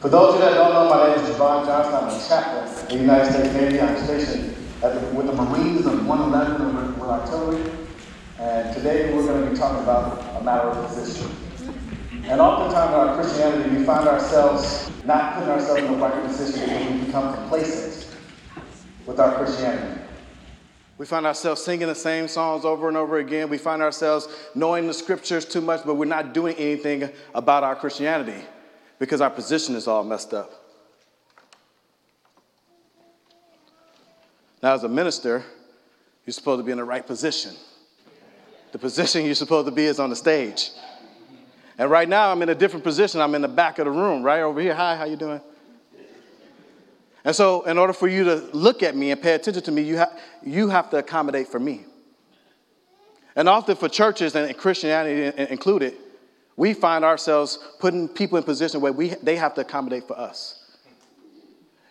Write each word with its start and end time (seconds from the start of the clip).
For 0.00 0.08
those 0.08 0.36
of 0.36 0.40
you 0.40 0.46
that 0.46 0.54
don't 0.54 0.74
know, 0.74 0.88
my 0.88 1.08
name 1.08 1.24
is 1.24 1.28
Javon 1.28 1.66
Johnson. 1.66 1.94
I'm 1.94 2.08
a 2.08 2.28
chaplain 2.28 2.90
in 2.92 2.98
the 2.98 3.02
United 3.02 3.32
States 3.32 3.52
Navy. 3.52 3.80
I'm 3.80 3.96
stationed 4.04 4.54
the, 4.80 5.10
with 5.12 5.26
the 5.26 5.32
Marines 5.32 5.86
on 5.88 6.06
111 6.06 7.00
with 7.00 7.08
artillery. 7.08 7.72
And 8.38 8.76
today 8.76 9.12
we're 9.12 9.26
going 9.26 9.44
to 9.44 9.50
be 9.50 9.56
talking 9.56 9.82
about 9.82 10.40
a 10.40 10.44
matter 10.44 10.68
of 10.68 10.86
position. 10.86 11.28
And 12.26 12.40
oftentimes 12.40 12.90
in 12.90 12.94
our 12.94 13.16
Christianity, 13.16 13.76
we 13.76 13.84
find 13.84 14.06
ourselves 14.06 14.88
not 15.04 15.34
putting 15.34 15.50
ourselves 15.50 15.82
in 15.82 15.90
the 15.90 15.98
right 15.98 16.26
position 16.26 16.60
because 16.60 16.92
we 16.92 17.04
become 17.06 17.34
complacent 17.34 18.14
with 19.04 19.18
our 19.18 19.34
Christianity. 19.34 20.00
We 20.96 21.06
find 21.06 21.26
ourselves 21.26 21.60
singing 21.60 21.88
the 21.88 21.96
same 21.96 22.28
songs 22.28 22.64
over 22.64 22.86
and 22.86 22.96
over 22.96 23.18
again. 23.18 23.48
We 23.48 23.58
find 23.58 23.82
ourselves 23.82 24.28
knowing 24.54 24.86
the 24.86 24.94
scriptures 24.94 25.44
too 25.44 25.60
much, 25.60 25.84
but 25.84 25.94
we're 25.94 26.04
not 26.04 26.34
doing 26.34 26.54
anything 26.54 27.10
about 27.34 27.64
our 27.64 27.74
Christianity 27.74 28.44
because 28.98 29.20
our 29.20 29.30
position 29.30 29.74
is 29.74 29.86
all 29.86 30.04
messed 30.04 30.34
up. 30.34 30.50
Now, 34.62 34.74
as 34.74 34.82
a 34.82 34.88
minister, 34.88 35.44
you're 36.26 36.32
supposed 36.32 36.60
to 36.60 36.64
be 36.64 36.72
in 36.72 36.78
the 36.78 36.84
right 36.84 37.06
position. 37.06 37.54
The 38.72 38.78
position 38.78 39.24
you're 39.24 39.34
supposed 39.34 39.66
to 39.66 39.72
be 39.72 39.84
is 39.84 40.00
on 40.00 40.10
the 40.10 40.16
stage. 40.16 40.70
And 41.78 41.90
right 41.90 42.08
now, 42.08 42.32
I'm 42.32 42.42
in 42.42 42.48
a 42.48 42.54
different 42.54 42.82
position. 42.82 43.20
I'm 43.20 43.34
in 43.36 43.42
the 43.42 43.48
back 43.48 43.78
of 43.78 43.84
the 43.84 43.90
room, 43.90 44.22
right 44.22 44.40
over 44.40 44.60
here. 44.60 44.74
Hi, 44.74 44.96
how 44.96 45.04
you 45.04 45.16
doing? 45.16 45.40
And 47.24 47.36
so, 47.36 47.62
in 47.64 47.78
order 47.78 47.92
for 47.92 48.08
you 48.08 48.24
to 48.24 48.36
look 48.52 48.82
at 48.82 48.96
me 48.96 49.12
and 49.12 49.20
pay 49.20 49.34
attention 49.34 49.62
to 49.62 49.70
me, 49.70 49.82
you, 49.82 49.98
ha- 49.98 50.12
you 50.42 50.68
have 50.68 50.90
to 50.90 50.98
accommodate 50.98 51.48
for 51.48 51.60
me. 51.60 51.84
And 53.36 53.48
often, 53.48 53.76
for 53.76 53.88
churches 53.88 54.34
and 54.34 54.56
Christianity 54.56 55.32
included, 55.50 55.94
we 56.58 56.74
find 56.74 57.04
ourselves 57.04 57.56
putting 57.78 58.08
people 58.08 58.36
in 58.36 58.42
position 58.42 58.80
where 58.80 58.92
we, 58.92 59.10
they 59.22 59.36
have 59.36 59.54
to 59.54 59.60
accommodate 59.60 60.08
for 60.08 60.18
us. 60.18 60.66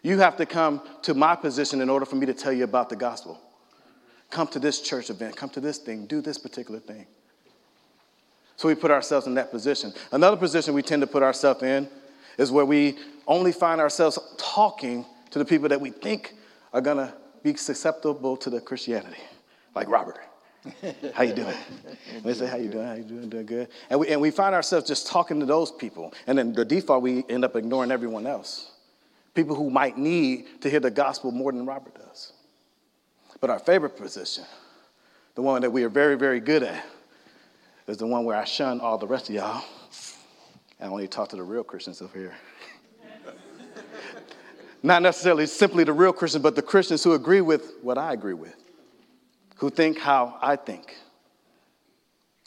You 0.04 0.20
have 0.20 0.36
to 0.38 0.46
come 0.46 0.82
to 1.04 1.14
my 1.14 1.38
position 1.38 1.80
in 1.80 1.90
order 1.90 2.06
for 2.06 2.18
me 2.18 2.26
to 2.26 2.34
tell 2.34 2.52
you 2.52 2.66
about 2.66 2.90
the 2.90 2.98
gospel. 2.98 3.40
Come 4.30 4.48
to 4.50 4.60
this 4.60 4.82
church 4.82 5.10
event, 5.10 5.38
come 5.38 5.50
to 5.52 5.62
this 5.62 5.78
thing, 5.78 6.06
do 6.06 6.20
this 6.20 6.38
particular 6.38 6.82
thing. 6.82 7.08
So 8.58 8.68
we 8.68 8.76
put 8.76 8.92
ourselves 8.92 9.26
in 9.26 9.36
that 9.36 9.52
position. 9.52 9.94
Another 10.12 10.36
position 10.36 10.74
we 10.74 10.82
tend 10.82 11.02
to 11.02 11.08
put 11.08 11.24
ourselves 11.24 11.64
in 11.64 11.88
is 12.38 12.52
where 12.52 12.66
we 12.66 12.98
only 13.26 13.54
find 13.54 13.80
ourselves 13.80 14.20
talking 14.38 15.06
to 15.32 15.40
the 15.40 15.46
people 15.46 15.70
that 15.70 15.80
we 15.80 15.92
think 15.92 16.34
are 16.74 16.82
gonna 16.82 17.14
be 17.42 17.56
susceptible 17.56 18.36
to 18.36 18.50
the 18.50 18.60
Christianity, 18.60 19.22
like 19.74 19.88
Robert. 19.88 20.20
how 21.14 21.24
you 21.24 21.34
doing? 21.34 21.56
We 22.24 22.34
say, 22.34 22.48
how 22.48 22.58
you 22.58 22.70
doing? 22.70 22.88
How 22.88 22.94
you 22.94 23.04
doing? 23.04 23.30
Doing 23.30 23.46
good? 23.46 23.68
And 23.90 24.00
we, 24.00 24.08
and 24.10 24.20
we 24.20 24.32
find 24.32 24.54
ourselves 24.56 24.88
just 24.88 25.08
talking 25.08 25.40
to 25.40 25.46
those 25.46 25.72
people. 25.72 26.14
And 26.26 26.38
then 26.38 26.54
the 26.54 26.66
default, 26.66 27.02
we 27.02 27.24
end 27.30 27.46
up 27.46 27.56
ignoring 27.56 27.92
everyone 27.92 28.28
else. 28.28 28.72
People 29.34 29.56
who 29.56 29.70
might 29.70 29.98
need 29.98 30.62
to 30.62 30.70
hear 30.70 30.80
the 30.80 30.92
gospel 30.92 31.32
more 31.32 31.52
than 31.52 31.66
Robert 31.66 31.96
does. 31.96 32.34
But 33.40 33.50
our 33.50 33.60
favorite 33.60 33.96
position, 33.96 34.46
the 35.36 35.42
one 35.42 35.62
that 35.62 35.72
we 35.72 35.84
are 35.84 35.90
very, 35.90 36.16
very 36.16 36.40
good 36.40 36.64
at, 36.64 36.84
is 37.88 37.98
the 37.98 38.08
one 38.08 38.26
where 38.26 38.36
I 38.36 38.44
shun 38.44 38.82
all 38.82 38.98
the 38.98 39.08
rest 39.08 39.30
of 39.30 39.36
y'all. 39.36 39.64
I 40.80 40.86
only 40.86 41.08
talk 41.08 41.30
to 41.30 41.36
the 41.36 41.44
real 41.44 41.64
Christians 41.64 42.02
over 42.02 42.18
here. 42.18 42.36
Not 44.84 45.02
necessarily 45.02 45.46
simply 45.46 45.84
the 45.84 45.94
real 45.94 46.14
Christians, 46.14 46.44
but 46.44 46.56
the 46.56 46.62
Christians 46.62 47.04
who 47.04 47.14
agree 47.14 47.42
with 47.42 47.74
what 47.82 47.98
I 47.98 48.14
agree 48.14 48.34
with 48.34 48.56
who 49.58 49.70
think 49.70 49.98
how 49.98 50.38
I 50.42 50.56
think, 50.56 50.96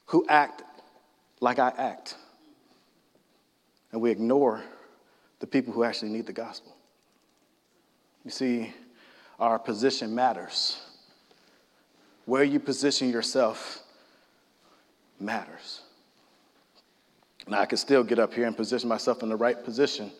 who 0.07 0.25
act 0.29 0.63
like 1.41 1.59
I 1.59 1.73
act. 1.77 2.17
And 3.93 4.01
we 4.01 4.11
ignore 4.11 4.63
the 5.41 5.47
people 5.47 5.73
who 5.73 5.83
actually 5.83 6.11
need 6.11 6.27
the 6.27 6.33
gospel. 6.33 6.75
You 8.25 8.31
see, 8.31 8.73
our 9.39 9.59
position 9.59 10.15
matters. 10.15 10.81
Where 12.27 12.45
you 12.45 12.61
position 12.61 13.11
yourself 13.11 13.83
matters. 15.19 15.81
Now, 17.49 17.61
I 17.61 17.67
can 17.67 17.79
still 17.79 18.05
get 18.05 18.19
up 18.19 18.33
here 18.33 18.47
and 18.47 18.57
position 18.57 18.89
myself 18.89 19.23
in 19.23 19.29
the 19.29 19.37
right 19.37 19.65
position 19.65 20.13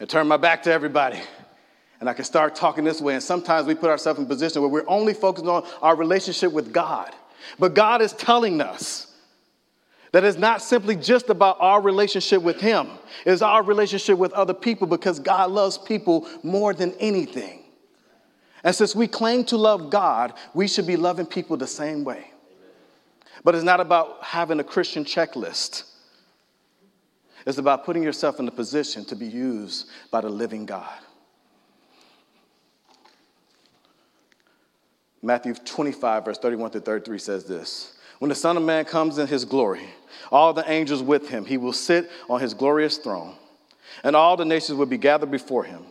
and 0.00 0.08
turn 0.08 0.26
my 0.26 0.36
back 0.36 0.62
to 0.64 0.72
everybody 0.72 1.20
and 2.00 2.08
I 2.08 2.12
can 2.12 2.24
start 2.24 2.54
talking 2.54 2.84
this 2.84 3.00
way. 3.00 3.14
And 3.14 3.22
sometimes 3.22 3.66
we 3.66 3.74
put 3.74 3.90
ourselves 3.90 4.18
in 4.18 4.26
a 4.26 4.28
position 4.28 4.62
where 4.62 4.70
we're 4.70 4.88
only 4.88 5.14
focused 5.14 5.46
on 5.46 5.66
our 5.82 5.96
relationship 5.96 6.52
with 6.52 6.72
God. 6.72 7.14
But 7.58 7.74
God 7.74 8.02
is 8.02 8.12
telling 8.12 8.60
us 8.60 9.12
that 10.12 10.24
it's 10.24 10.38
not 10.38 10.62
simply 10.62 10.96
just 10.96 11.28
about 11.28 11.56
our 11.60 11.80
relationship 11.80 12.42
with 12.42 12.60
Him, 12.60 12.88
it's 13.26 13.42
our 13.42 13.62
relationship 13.62 14.18
with 14.18 14.32
other 14.32 14.54
people 14.54 14.86
because 14.86 15.18
God 15.18 15.50
loves 15.50 15.76
people 15.76 16.28
more 16.42 16.72
than 16.72 16.92
anything. 16.94 17.64
And 18.64 18.74
since 18.74 18.94
we 18.94 19.06
claim 19.06 19.44
to 19.44 19.56
love 19.56 19.90
God, 19.90 20.34
we 20.54 20.66
should 20.66 20.86
be 20.86 20.96
loving 20.96 21.26
people 21.26 21.56
the 21.56 21.66
same 21.66 22.04
way. 22.04 22.32
But 23.44 23.54
it's 23.54 23.64
not 23.64 23.80
about 23.80 24.22
having 24.24 24.58
a 24.58 24.64
Christian 24.64 25.04
checklist. 25.04 25.84
It's 27.46 27.58
about 27.58 27.84
putting 27.84 28.02
yourself 28.02 28.40
in 28.40 28.48
a 28.48 28.50
position 28.50 29.04
to 29.06 29.16
be 29.16 29.26
used 29.26 29.88
by 30.10 30.20
the 30.20 30.28
living 30.28 30.66
God. 30.66 30.98
Matthew 35.22 35.54
25, 35.54 36.24
verse 36.24 36.38
31 36.38 36.70
to 36.72 36.80
33 36.80 37.18
says 37.18 37.44
this 37.44 37.96
When 38.18 38.28
the 38.28 38.34
Son 38.34 38.56
of 38.56 38.62
Man 38.62 38.84
comes 38.84 39.18
in 39.18 39.26
his 39.26 39.44
glory, 39.44 39.88
all 40.30 40.52
the 40.52 40.68
angels 40.70 41.02
with 41.02 41.28
him, 41.28 41.44
he 41.44 41.56
will 41.56 41.72
sit 41.72 42.10
on 42.28 42.40
his 42.40 42.54
glorious 42.54 42.98
throne, 42.98 43.34
and 44.04 44.14
all 44.14 44.36
the 44.36 44.44
nations 44.44 44.78
will 44.78 44.86
be 44.86 44.98
gathered 44.98 45.30
before 45.30 45.64
him. 45.64 45.84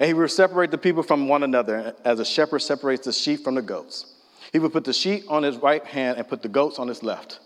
And 0.00 0.08
he 0.08 0.14
will 0.14 0.28
separate 0.28 0.72
the 0.72 0.78
people 0.78 1.04
from 1.04 1.28
one 1.28 1.44
another 1.44 1.94
as 2.04 2.18
a 2.18 2.24
shepherd 2.24 2.60
separates 2.60 3.04
the 3.04 3.12
sheep 3.12 3.44
from 3.44 3.54
the 3.54 3.62
goats. 3.62 4.14
He 4.52 4.58
will 4.58 4.70
put 4.70 4.84
the 4.84 4.92
sheep 4.92 5.24
on 5.28 5.44
his 5.44 5.56
right 5.56 5.84
hand 5.84 6.18
and 6.18 6.26
put 6.26 6.42
the 6.42 6.48
goats 6.48 6.80
on 6.80 6.88
his 6.88 7.02
left. 7.02 7.38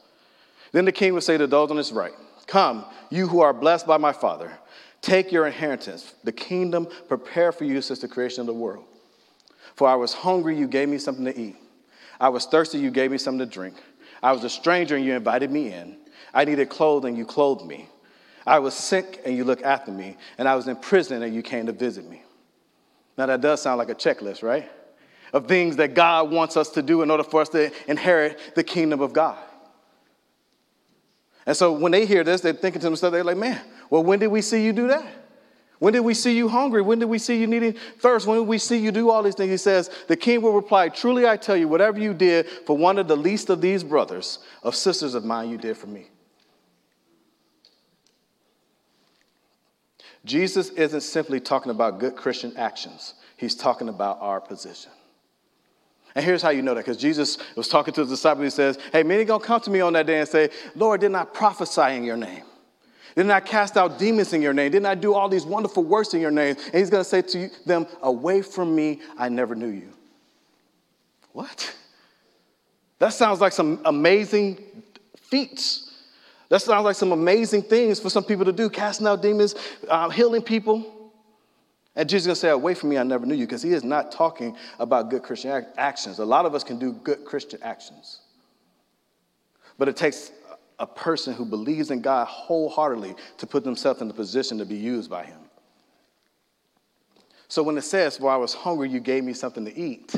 Then 0.73 0.87
the 0.87 0.93
king 0.93 1.13
will 1.13 1.21
say 1.21 1.37
to 1.37 1.47
those 1.47 1.71
on 1.71 1.77
his 1.77 1.93
right, 1.93 2.13
Come, 2.47 2.87
you 3.11 3.29
who 3.29 3.41
are 3.41 3.53
blessed 3.53 3.87
by 3.87 3.99
my 3.99 4.13
Father, 4.13 4.51
take 5.03 5.31
your 5.31 5.47
inheritance, 5.47 6.15
the 6.25 6.33
kingdom 6.33 6.89
prepared 7.07 7.55
for 7.55 7.65
you 7.65 7.83
since 7.83 7.99
the 7.99 8.09
creation 8.09 8.41
of 8.41 8.47
the 8.47 8.55
world. 8.55 8.85
For 9.79 9.87
I 9.87 9.95
was 9.95 10.13
hungry, 10.13 10.59
you 10.59 10.67
gave 10.67 10.89
me 10.89 10.99
something 10.99 11.25
to 11.25 11.41
eat. 11.41 11.55
I 12.19 12.31
was 12.31 12.47
thirsty, 12.47 12.79
you 12.79 12.91
gave 12.91 13.13
me 13.13 13.17
something 13.17 13.39
to 13.39 13.47
drink. 13.47 13.77
I 14.21 14.33
was 14.33 14.43
a 14.43 14.51
stranger, 14.51 14.97
and 14.97 15.05
you 15.05 15.15
invited 15.15 15.53
me 15.53 15.73
in. 15.73 15.97
I 16.35 16.45
needed 16.47 16.69
clothing, 16.69 17.15
you 17.15 17.25
clothed 17.25 17.65
me. 17.65 17.89
I 18.45 18.59
was 18.59 18.75
sick, 18.75 19.21
and 19.25 19.37
you 19.37 19.45
looked 19.45 19.63
after 19.63 19.93
me. 19.93 20.17
And 20.37 20.49
I 20.49 20.57
was 20.57 20.67
in 20.67 20.75
prison, 20.75 21.23
and 21.23 21.33
you 21.33 21.43
came 21.43 21.67
to 21.67 21.73
visit 21.73 22.11
me. 22.11 22.25
Now, 23.17 23.27
that 23.27 23.41
does 23.41 23.63
sound 23.63 23.79
like 23.79 23.89
a 23.89 23.95
checklist, 23.95 24.43
right? 24.43 24.69
Of 25.33 25.47
things 25.47 25.77
that 25.77 25.95
God 25.95 26.33
wants 26.33 26.57
us 26.57 26.71
to 26.71 26.83
do 26.83 27.03
in 27.03 27.11
order 27.13 27.23
for 27.23 27.41
us 27.41 27.49
to 27.51 27.71
inherit 27.89 28.57
the 28.57 28.65
kingdom 28.65 29.01
of 29.01 29.13
God. 29.13 29.39
And 31.47 31.57
so 31.57 31.71
when 31.71 31.93
they 31.93 32.05
hear 32.05 32.25
this, 32.25 32.41
they're 32.41 32.53
thinking 32.53 32.81
to 32.81 32.87
themselves, 32.87 33.13
they're 33.13 33.23
like, 33.23 33.37
man, 33.37 33.61
well, 33.91 34.03
when 34.03 34.19
did 34.19 34.27
we 34.27 34.43
see 34.43 34.65
you 34.65 34.73
do 34.73 34.89
that? 34.89 35.07
When 35.79 35.93
did 35.93 36.01
we 36.01 36.15
see 36.15 36.37
you 36.37 36.49
hungry? 36.49 36.83
When 36.83 36.99
did 36.99 37.07
we 37.07 37.19
see 37.19 37.39
you 37.39 37.47
needing 37.47 37.75
thirst? 37.99 38.27
When 38.27 38.39
did 38.39 38.49
we 38.49 38.59
see 38.59 38.79
you 38.79 38.91
do 38.91 39.11
all 39.11 39.23
these 39.23 39.37
things? 39.37 39.51
He 39.51 39.57
says, 39.57 39.91
The 40.09 40.17
king 40.17 40.43
will 40.43 40.53
reply, 40.53 40.89
Truly 40.89 41.27
I 41.27 41.37
tell 41.37 41.57
you, 41.57 41.69
whatever 41.69 42.01
you 42.01 42.15
did 42.15 42.47
for 42.67 42.77
one 42.77 42.99
of 42.99 43.07
the 43.07 43.17
least 43.17 43.49
of 43.49 43.61
these 43.61 43.85
brothers, 43.85 44.41
of 44.63 44.75
sisters 44.75 45.15
of 45.15 45.25
mine, 45.25 45.51
you 45.51 45.59
did 45.59 45.77
for 45.77 45.87
me. 45.87 46.09
Jesus 50.25 50.71
isn't 50.71 51.01
simply 51.03 51.39
talking 51.39 51.71
about 51.71 52.01
good 52.01 52.17
Christian 52.17 52.57
actions, 52.57 53.15
he's 53.37 53.55
talking 53.55 53.89
about 53.89 54.19
our 54.21 54.41
position. 54.41 54.91
And 56.15 56.25
here's 56.25 56.43
how 56.43 56.51
you 56.51 56.63
know 56.63 56.75
that, 56.75 56.85
because 56.85 56.97
Jesus 56.97 57.39
was 57.55 57.69
talking 57.69 57.95
to 57.95 58.01
his 58.01 58.11
disciples. 58.11 58.45
He 58.45 58.51
says, 58.51 58.79
Hey, 58.91 59.05
many 59.05 59.25
gonna 59.25 59.45
come 59.45 59.61
to 59.61 59.71
me 59.71 59.81
on 59.81 59.93
that 59.93 60.07
day 60.07 60.19
and 60.19 60.29
say, 60.29 60.51
Lord, 60.75 61.01
didn't 61.01 61.15
I 61.15 61.25
prophesy 61.25 61.97
in 61.97 62.03
your 62.03 62.17
name? 62.17 62.43
Didn't 63.15 63.31
I 63.31 63.41
cast 63.41 63.77
out 63.77 63.99
demons 63.99 64.33
in 64.33 64.43
your 64.43 64.53
name? 64.53 64.71
Didn't 64.71 64.87
I 64.87 64.95
do 64.95 65.15
all 65.15 65.29
these 65.29 65.47
wonderful 65.47 65.85
works 65.85 66.15
in 66.15 66.21
your 66.21 66.31
name? 66.31 66.57
And 66.67 66.75
he's 66.75 66.91
going 66.91 67.03
to 67.03 67.09
say 67.09 67.23
to 67.23 67.51
them, 67.67 67.87
Away 68.03 68.43
from 68.43 68.75
me, 68.75 69.01
I 69.17 69.29
never 69.29 69.55
knew 69.55 69.69
you. 69.69 69.93
What? 71.33 71.75
That 72.99 73.13
sounds 73.13 73.41
like 73.41 73.53
some 73.53 73.81
amazing 73.85 74.59
feats. 75.17 75.85
That 76.49 76.63
sounds 76.63 76.85
like 76.85 76.97
some 76.97 77.13
amazing 77.13 77.63
things 77.63 78.01
for 78.01 78.11
some 78.11 78.25
people 78.25 78.45
to 78.45 78.53
do, 78.53 78.71
casting 78.71 79.07
out 79.07 79.23
demons, 79.23 79.55
uh, 79.89 80.09
healing 80.09 80.43
people. 80.43 81.13
And 81.95 82.09
Jesus 82.09 82.23
is 82.23 82.27
going 82.27 82.35
to 82.35 82.41
say, 82.41 82.51
Away 82.51 82.75
from 82.75 82.91
me, 82.91 82.99
I 82.99 83.03
never 83.03 83.27
knew 83.27 83.35
you, 83.35 83.47
because 83.47 83.63
he 83.63 83.73
is 83.73 83.85
not 83.85 84.13
talking 84.13 84.57
about 84.79 85.11
good 85.11 85.23
Christian 85.23 85.67
actions. 85.77 86.19
A 86.19 86.25
lot 86.25 86.47
of 86.47 86.55
us 86.55 86.65
can 86.65 86.79
do 86.79 86.93
good 86.93 87.25
Christian 87.25 87.61
actions. 87.63 88.21
But 89.79 89.89
it 89.89 89.97
takes 89.97 90.33
a 90.79 90.87
person 90.87 91.35
who 91.35 91.45
believes 91.45 91.91
in 91.91 92.01
God 92.01 92.27
wholeheartedly 92.27 93.15
to 93.39 93.47
put 93.47 93.65
themselves 93.65 94.01
in 94.01 94.09
the 94.09 94.15
position 94.15 94.59
to 94.59 94.65
be 94.65 94.77
used 94.77 95.11
by 95.11 95.25
Him. 95.25 95.41
So 97.49 97.63
when 97.63 97.77
it 97.79 97.83
says, 97.83 98.21
While 98.21 98.35
I 98.35 98.39
was 98.39 98.55
hungry, 98.55 98.89
you 98.91 99.01
gave 99.01 99.25
me 99.25 99.33
something 99.33 99.65
to 99.65 99.77
eat, 99.77 100.15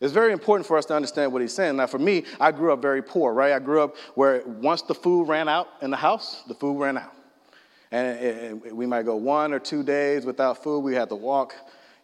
it's 0.00 0.12
very 0.12 0.32
important 0.32 0.66
for 0.66 0.76
us 0.76 0.84
to 0.86 0.94
understand 0.94 1.32
what 1.32 1.40
he's 1.40 1.54
saying. 1.54 1.76
Now, 1.76 1.86
for 1.86 1.98
me, 1.98 2.24
I 2.38 2.52
grew 2.52 2.72
up 2.72 2.82
very 2.82 3.02
poor, 3.02 3.32
right? 3.32 3.52
I 3.52 3.58
grew 3.58 3.80
up 3.80 3.96
where 4.14 4.42
once 4.44 4.82
the 4.82 4.94
food 4.94 5.28
ran 5.28 5.48
out 5.48 5.68
in 5.80 5.90
the 5.90 5.96
house, 5.96 6.42
the 6.46 6.54
food 6.54 6.78
ran 6.78 6.98
out. 6.98 7.14
And 7.90 8.18
it, 8.18 8.66
it, 8.66 8.76
we 8.76 8.86
might 8.86 9.04
go 9.04 9.16
one 9.16 9.54
or 9.54 9.58
two 9.58 9.82
days 9.82 10.26
without 10.26 10.62
food. 10.62 10.80
We 10.80 10.94
had 10.94 11.08
to 11.08 11.14
walk, 11.14 11.54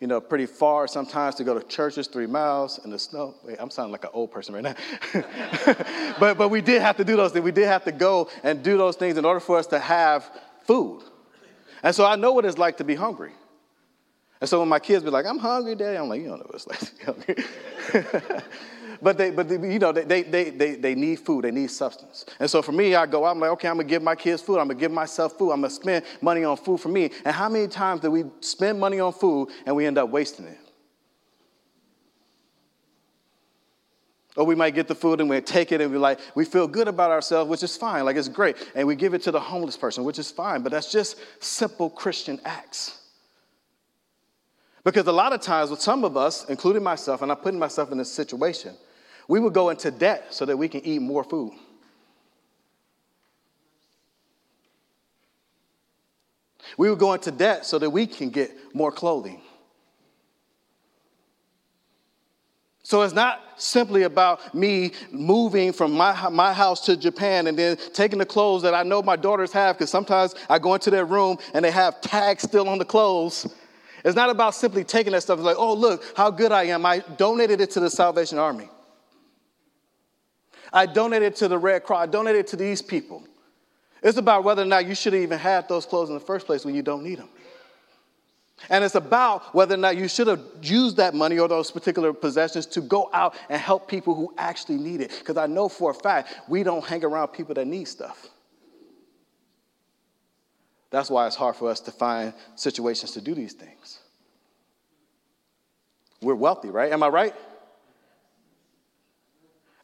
you 0.00 0.06
know, 0.06 0.20
pretty 0.20 0.46
far 0.46 0.88
sometimes 0.88 1.34
to 1.36 1.44
go 1.44 1.58
to 1.58 1.64
churches, 1.66 2.06
three 2.06 2.26
miles 2.26 2.80
in 2.84 2.90
the 2.90 2.98
snow. 2.98 3.34
Wait, 3.44 3.58
I'm 3.60 3.70
sounding 3.70 3.92
like 3.92 4.04
an 4.04 4.10
old 4.14 4.30
person 4.30 4.54
right 4.54 4.64
now. 4.64 4.74
but, 6.18 6.38
but 6.38 6.48
we 6.48 6.62
did 6.62 6.80
have 6.80 6.96
to 6.96 7.04
do 7.04 7.16
those 7.16 7.32
things. 7.32 7.44
We 7.44 7.52
did 7.52 7.66
have 7.66 7.84
to 7.84 7.92
go 7.92 8.30
and 8.42 8.62
do 8.62 8.78
those 8.78 8.96
things 8.96 9.18
in 9.18 9.26
order 9.26 9.40
for 9.40 9.58
us 9.58 9.66
to 9.68 9.78
have 9.78 10.30
food. 10.64 11.02
And 11.82 11.94
so 11.94 12.06
I 12.06 12.16
know 12.16 12.32
what 12.32 12.46
it's 12.46 12.56
like 12.56 12.78
to 12.78 12.84
be 12.84 12.94
hungry. 12.94 13.32
And 14.40 14.48
so 14.48 14.60
when 14.60 14.70
my 14.70 14.78
kids 14.78 15.04
be 15.04 15.10
like, 15.10 15.26
I'm 15.26 15.38
hungry, 15.38 15.74
Daddy, 15.74 15.98
I'm 15.98 16.08
like, 16.08 16.22
you 16.22 16.28
don't 16.28 16.38
know 16.38 16.46
what 16.46 16.54
it's 16.54 16.66
like 16.66 16.78
to 16.78 16.94
be 16.94 17.04
hungry. 17.04 18.42
but 19.02 19.16
they, 19.18 19.30
but 19.30 19.48
they, 19.48 19.54
you 19.56 19.78
know, 19.78 19.92
they, 19.92 20.22
they, 20.22 20.50
they, 20.50 20.74
they 20.76 20.94
need 20.94 21.20
food, 21.20 21.44
they 21.44 21.50
need 21.50 21.70
substance. 21.70 22.26
And 22.38 22.50
so 22.50 22.62
for 22.62 22.72
me, 22.72 22.94
I 22.94 23.06
go 23.06 23.24
I'm 23.24 23.40
like, 23.40 23.50
okay, 23.50 23.68
I'm 23.68 23.76
gonna 23.76 23.88
give 23.88 24.02
my 24.02 24.14
kids 24.14 24.42
food, 24.42 24.58
I'm 24.58 24.68
gonna 24.68 24.78
give 24.78 24.92
myself 24.92 25.38
food, 25.38 25.52
I'm 25.52 25.60
gonna 25.60 25.70
spend 25.70 26.04
money 26.20 26.44
on 26.44 26.56
food 26.56 26.80
for 26.80 26.88
me. 26.88 27.10
And 27.24 27.34
how 27.34 27.48
many 27.48 27.68
times 27.68 28.00
do 28.00 28.10
we 28.10 28.24
spend 28.40 28.78
money 28.78 29.00
on 29.00 29.12
food 29.12 29.48
and 29.66 29.74
we 29.74 29.86
end 29.86 29.98
up 29.98 30.10
wasting 30.10 30.46
it? 30.46 30.58
Or 34.36 34.44
we 34.44 34.54
might 34.54 34.74
get 34.74 34.86
the 34.86 34.94
food 34.94 35.20
and 35.20 35.28
we 35.28 35.40
take 35.40 35.72
it 35.72 35.80
and 35.80 35.90
we 35.90 35.98
like, 35.98 36.20
we 36.34 36.44
feel 36.44 36.68
good 36.68 36.88
about 36.88 37.10
ourselves, 37.10 37.50
which 37.50 37.62
is 37.62 37.76
fine, 37.76 38.04
like 38.04 38.16
it's 38.16 38.28
great. 38.28 38.56
And 38.74 38.86
we 38.86 38.94
give 38.94 39.12
it 39.12 39.22
to 39.22 39.30
the 39.30 39.40
homeless 39.40 39.76
person, 39.76 40.04
which 40.04 40.18
is 40.18 40.30
fine, 40.30 40.62
but 40.62 40.72
that's 40.72 40.90
just 40.90 41.16
simple 41.42 41.90
Christian 41.90 42.40
acts. 42.44 43.00
Because 44.84 45.06
a 45.06 45.12
lot 45.12 45.32
of 45.32 45.40
times 45.40 45.70
with 45.70 45.80
some 45.80 46.04
of 46.04 46.16
us, 46.16 46.48
including 46.48 46.82
myself, 46.82 47.22
and 47.22 47.30
I'm 47.30 47.38
putting 47.38 47.58
myself 47.58 47.92
in 47.92 47.98
this 47.98 48.10
situation, 48.10 48.74
we 49.30 49.38
would 49.38 49.54
go 49.54 49.70
into 49.70 49.92
debt 49.92 50.26
so 50.30 50.44
that 50.44 50.56
we 50.56 50.68
can 50.68 50.84
eat 50.84 51.00
more 51.00 51.22
food. 51.22 51.52
We 56.76 56.90
would 56.90 56.98
go 56.98 57.12
into 57.12 57.30
debt 57.30 57.64
so 57.64 57.78
that 57.78 57.88
we 57.88 58.08
can 58.08 58.30
get 58.30 58.50
more 58.74 58.90
clothing. 58.90 59.40
So 62.82 63.02
it's 63.02 63.14
not 63.14 63.40
simply 63.56 64.02
about 64.02 64.52
me 64.52 64.94
moving 65.12 65.72
from 65.72 65.92
my, 65.92 66.28
my 66.28 66.52
house 66.52 66.84
to 66.86 66.96
Japan 66.96 67.46
and 67.46 67.56
then 67.56 67.76
taking 67.94 68.18
the 68.18 68.26
clothes 68.26 68.62
that 68.62 68.74
I 68.74 68.82
know 68.82 69.00
my 69.00 69.14
daughters 69.14 69.52
have, 69.52 69.76
because 69.76 69.90
sometimes 69.90 70.34
I 70.48 70.58
go 70.58 70.74
into 70.74 70.90
their 70.90 71.04
room 71.04 71.38
and 71.54 71.64
they 71.64 71.70
have 71.70 72.00
tags 72.00 72.42
still 72.42 72.68
on 72.68 72.78
the 72.78 72.84
clothes. 72.84 73.46
It's 74.04 74.16
not 74.16 74.28
about 74.28 74.56
simply 74.56 74.82
taking 74.82 75.12
that 75.12 75.20
stuff. 75.20 75.38
It's 75.38 75.46
like, 75.46 75.56
oh, 75.56 75.74
look 75.74 76.02
how 76.16 76.32
good 76.32 76.50
I 76.50 76.64
am. 76.64 76.84
I 76.84 76.98
donated 77.16 77.60
it 77.60 77.70
to 77.72 77.80
the 77.80 77.90
Salvation 77.90 78.36
Army. 78.36 78.68
I 80.72 80.86
donated 80.86 81.36
to 81.36 81.48
the 81.48 81.58
Red 81.58 81.84
Cross. 81.84 82.02
I 82.02 82.06
donated 82.06 82.46
to 82.48 82.56
these 82.56 82.82
people. 82.82 83.24
It's 84.02 84.18
about 84.18 84.44
whether 84.44 84.62
or 84.62 84.66
not 84.66 84.86
you 84.86 84.94
should 84.94 85.12
have 85.12 85.22
even 85.22 85.38
had 85.38 85.68
those 85.68 85.84
clothes 85.84 86.08
in 86.08 86.14
the 86.14 86.20
first 86.20 86.46
place 86.46 86.64
when 86.64 86.74
you 86.74 86.82
don't 86.82 87.02
need 87.02 87.18
them. 87.18 87.28
And 88.68 88.84
it's 88.84 88.94
about 88.94 89.54
whether 89.54 89.74
or 89.74 89.78
not 89.78 89.96
you 89.96 90.06
should 90.06 90.26
have 90.26 90.42
used 90.62 90.98
that 90.98 91.14
money 91.14 91.38
or 91.38 91.48
those 91.48 91.70
particular 91.70 92.12
possessions 92.12 92.66
to 92.66 92.80
go 92.82 93.08
out 93.12 93.34
and 93.48 93.60
help 93.60 93.88
people 93.88 94.14
who 94.14 94.34
actually 94.36 94.76
need 94.76 95.00
it. 95.00 95.14
Because 95.18 95.36
I 95.36 95.46
know 95.46 95.68
for 95.68 95.90
a 95.90 95.94
fact 95.94 96.28
we 96.48 96.62
don't 96.62 96.84
hang 96.84 97.04
around 97.04 97.28
people 97.28 97.54
that 97.54 97.66
need 97.66 97.86
stuff. 97.86 98.28
That's 100.90 101.08
why 101.08 101.26
it's 101.26 101.36
hard 101.36 101.56
for 101.56 101.70
us 101.70 101.80
to 101.80 101.92
find 101.92 102.34
situations 102.56 103.12
to 103.12 103.20
do 103.20 103.34
these 103.34 103.54
things. 103.54 104.00
We're 106.20 106.34
wealthy, 106.34 106.68
right? 106.68 106.92
Am 106.92 107.02
I 107.02 107.08
right? 107.08 107.34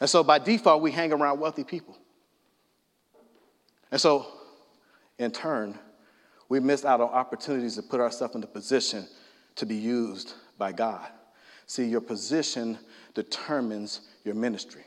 And 0.00 0.08
so 0.08 0.22
by 0.22 0.38
default, 0.38 0.82
we 0.82 0.90
hang 0.90 1.12
around 1.12 1.40
wealthy 1.40 1.64
people. 1.64 1.96
And 3.90 4.00
so, 4.00 4.26
in 5.19 5.31
turn, 5.31 5.78
we 6.48 6.60
miss 6.60 6.84
out 6.84 7.00
on 7.00 7.08
opportunities 7.08 7.76
to 7.76 7.82
put 7.82 8.00
ourselves 8.00 8.34
in 8.34 8.40
the 8.40 8.46
position 8.46 9.06
to 9.56 9.66
be 9.66 9.76
used 9.76 10.34
by 10.58 10.72
God. 10.72 11.06
See, 11.66 11.87
your 11.87 12.00
position 12.00 12.78
determines 13.14 14.02
your 14.25 14.34
ministry. 14.34 14.84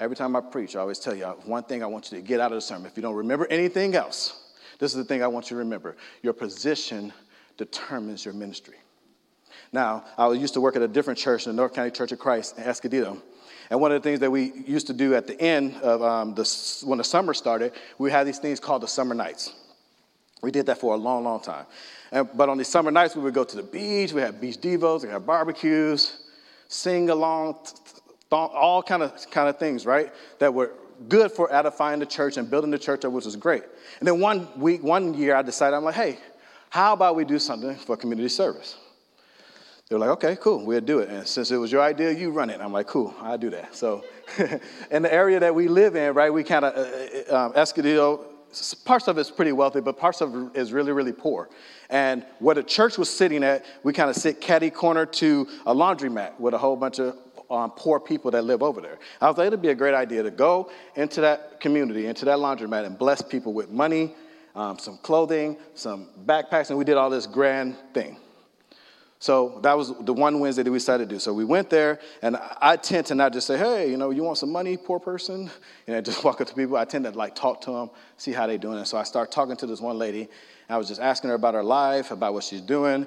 Every 0.00 0.16
time 0.16 0.34
I 0.36 0.40
preach, 0.40 0.74
I 0.76 0.80
always 0.80 0.98
tell 0.98 1.14
you 1.14 1.24
one 1.44 1.62
thing 1.62 1.82
I 1.82 1.86
want 1.86 2.10
you 2.10 2.18
to 2.18 2.24
get 2.24 2.40
out 2.40 2.50
of 2.50 2.56
the 2.56 2.60
sermon. 2.60 2.86
If 2.86 2.96
you 2.96 3.02
don't 3.02 3.14
remember 3.14 3.46
anything 3.48 3.94
else, 3.94 4.52
this 4.78 4.90
is 4.90 4.96
the 4.96 5.04
thing 5.04 5.22
I 5.22 5.28
want 5.28 5.46
you 5.50 5.56
to 5.56 5.58
remember 5.58 5.96
your 6.22 6.32
position 6.32 7.12
determines 7.56 8.24
your 8.24 8.34
ministry. 8.34 8.74
Now, 9.72 10.04
I 10.18 10.30
used 10.32 10.54
to 10.54 10.60
work 10.60 10.76
at 10.76 10.82
a 10.82 10.88
different 10.88 11.18
church, 11.18 11.44
the 11.44 11.52
North 11.52 11.74
County 11.74 11.90
Church 11.90 12.12
of 12.12 12.18
Christ 12.18 12.58
in 12.58 12.64
Escondido. 12.64 13.22
And 13.70 13.80
one 13.80 13.92
of 13.92 14.02
the 14.02 14.08
things 14.08 14.20
that 14.20 14.30
we 14.30 14.52
used 14.66 14.86
to 14.88 14.92
do 14.92 15.14
at 15.14 15.26
the 15.26 15.40
end 15.40 15.76
of 15.76 16.02
um, 16.02 16.34
the, 16.34 16.82
when 16.84 16.98
the 16.98 17.04
summer 17.04 17.34
started, 17.34 17.72
we 17.98 18.10
had 18.10 18.26
these 18.26 18.38
things 18.38 18.60
called 18.60 18.82
the 18.82 18.88
summer 18.88 19.14
nights. 19.14 19.54
We 20.42 20.50
did 20.50 20.66
that 20.66 20.78
for 20.78 20.94
a 20.94 20.96
long, 20.96 21.24
long 21.24 21.40
time. 21.40 21.64
And, 22.12 22.28
but 22.36 22.48
on 22.48 22.58
these 22.58 22.68
summer 22.68 22.90
nights, 22.90 23.16
we 23.16 23.22
would 23.22 23.34
go 23.34 23.44
to 23.44 23.56
the 23.56 23.62
beach, 23.62 24.12
we 24.12 24.20
had 24.20 24.40
beach 24.40 24.60
devos, 24.60 25.02
we 25.02 25.08
had 25.08 25.26
barbecues, 25.26 26.24
sing 26.68 27.08
along, 27.10 27.56
all 28.30 28.82
kind 28.82 29.02
of, 29.02 29.30
kind 29.30 29.48
of 29.48 29.58
things, 29.58 29.86
right? 29.86 30.12
That 30.38 30.52
were 30.52 30.72
good 31.08 31.32
for 31.32 31.52
edifying 31.52 32.00
the 32.00 32.06
church 32.06 32.36
and 32.36 32.50
building 32.50 32.70
the 32.70 32.78
church 32.78 33.04
up, 33.04 33.12
which 33.12 33.24
was 33.24 33.36
great. 33.36 33.62
And 33.98 34.06
then 34.06 34.20
one 34.20 34.48
week, 34.56 34.82
one 34.82 35.14
year, 35.14 35.34
I 35.34 35.42
decided, 35.42 35.76
I'm 35.76 35.84
like, 35.84 35.94
hey, 35.94 36.18
how 36.70 36.92
about 36.92 37.16
we 37.16 37.24
do 37.24 37.38
something 37.38 37.76
for 37.76 37.96
community 37.96 38.28
service? 38.28 38.76
They 39.88 39.96
were 39.96 40.00
like, 40.00 40.10
okay, 40.10 40.36
cool, 40.40 40.64
we'll 40.64 40.80
do 40.80 41.00
it. 41.00 41.10
And 41.10 41.26
since 41.28 41.50
it 41.50 41.58
was 41.58 41.70
your 41.70 41.82
idea, 41.82 42.10
you 42.10 42.30
run 42.30 42.48
it. 42.48 42.60
I'm 42.60 42.72
like, 42.72 42.86
cool, 42.86 43.14
I'll 43.20 43.36
do 43.36 43.50
that. 43.50 43.74
So, 43.74 44.02
in 44.90 45.02
the 45.02 45.12
area 45.12 45.38
that 45.40 45.54
we 45.54 45.68
live 45.68 45.94
in, 45.94 46.14
right, 46.14 46.32
we 46.32 46.42
kind 46.42 46.64
of, 46.64 46.74
uh, 46.74 47.34
uh, 47.34 47.46
um, 47.46 47.52
parts 48.84 49.08
of 49.08 49.18
it's 49.18 49.30
pretty 49.30 49.52
wealthy, 49.52 49.80
but 49.80 49.98
parts 49.98 50.22
of 50.22 50.34
it 50.34 50.56
is 50.56 50.72
really, 50.72 50.92
really 50.92 51.12
poor. 51.12 51.50
And 51.90 52.24
where 52.38 52.54
the 52.54 52.62
church 52.62 52.96
was 52.96 53.10
sitting 53.10 53.44
at, 53.44 53.66
we 53.82 53.92
kind 53.92 54.08
of 54.08 54.16
sit 54.16 54.40
catty 54.40 54.70
corner 54.70 55.04
to 55.04 55.48
a 55.66 55.74
laundromat 55.74 56.40
with 56.40 56.54
a 56.54 56.58
whole 56.58 56.76
bunch 56.76 56.98
of 56.98 57.18
um, 57.50 57.70
poor 57.72 58.00
people 58.00 58.30
that 58.30 58.44
live 58.44 58.62
over 58.62 58.80
there. 58.80 58.98
I 59.20 59.28
was 59.28 59.36
like, 59.36 59.48
it'd 59.48 59.60
be 59.60 59.68
a 59.68 59.74
great 59.74 59.94
idea 59.94 60.22
to 60.22 60.30
go 60.30 60.70
into 60.96 61.20
that 61.20 61.60
community, 61.60 62.06
into 62.06 62.24
that 62.24 62.38
laundromat, 62.38 62.86
and 62.86 62.98
bless 62.98 63.20
people 63.20 63.52
with 63.52 63.68
money, 63.70 64.14
um, 64.54 64.78
some 64.78 64.96
clothing, 64.98 65.58
some 65.74 66.08
backpacks, 66.24 66.70
and 66.70 66.78
we 66.78 66.86
did 66.86 66.96
all 66.96 67.10
this 67.10 67.26
grand 67.26 67.76
thing. 67.92 68.16
So 69.24 69.58
that 69.62 69.74
was 69.74 69.94
the 70.00 70.12
one 70.12 70.38
Wednesday 70.38 70.64
that 70.64 70.70
we 70.70 70.76
decided 70.76 71.08
to 71.08 71.14
do. 71.14 71.18
So 71.18 71.32
we 71.32 71.46
went 71.46 71.70
there, 71.70 71.98
and 72.20 72.36
I 72.60 72.76
tend 72.76 73.06
to 73.06 73.14
not 73.14 73.32
just 73.32 73.46
say, 73.46 73.56
"Hey, 73.56 73.90
you 73.90 73.96
know, 73.96 74.10
you 74.10 74.22
want 74.22 74.36
some 74.36 74.52
money, 74.52 74.76
poor 74.76 75.00
person?" 75.00 75.50
You 75.86 75.94
know, 75.94 76.00
just 76.10 76.22
walk 76.24 76.42
up 76.42 76.48
to 76.48 76.54
people. 76.54 76.76
I 76.76 76.84
tend 76.84 77.06
to 77.06 77.10
like 77.12 77.34
talk 77.34 77.62
to 77.62 77.70
them, 77.70 77.90
see 78.18 78.32
how 78.32 78.46
they're 78.46 78.58
doing. 78.58 78.76
And 78.76 78.86
so 78.86 78.98
I 78.98 79.02
start 79.02 79.32
talking 79.32 79.56
to 79.56 79.66
this 79.66 79.80
one 79.80 79.96
lady. 79.96 80.28
I 80.68 80.76
was 80.76 80.88
just 80.88 81.00
asking 81.00 81.30
her 81.30 81.36
about 81.36 81.54
her 81.54 81.62
life, 81.62 82.10
about 82.10 82.34
what 82.34 82.44
she's 82.44 82.60
doing, 82.60 83.06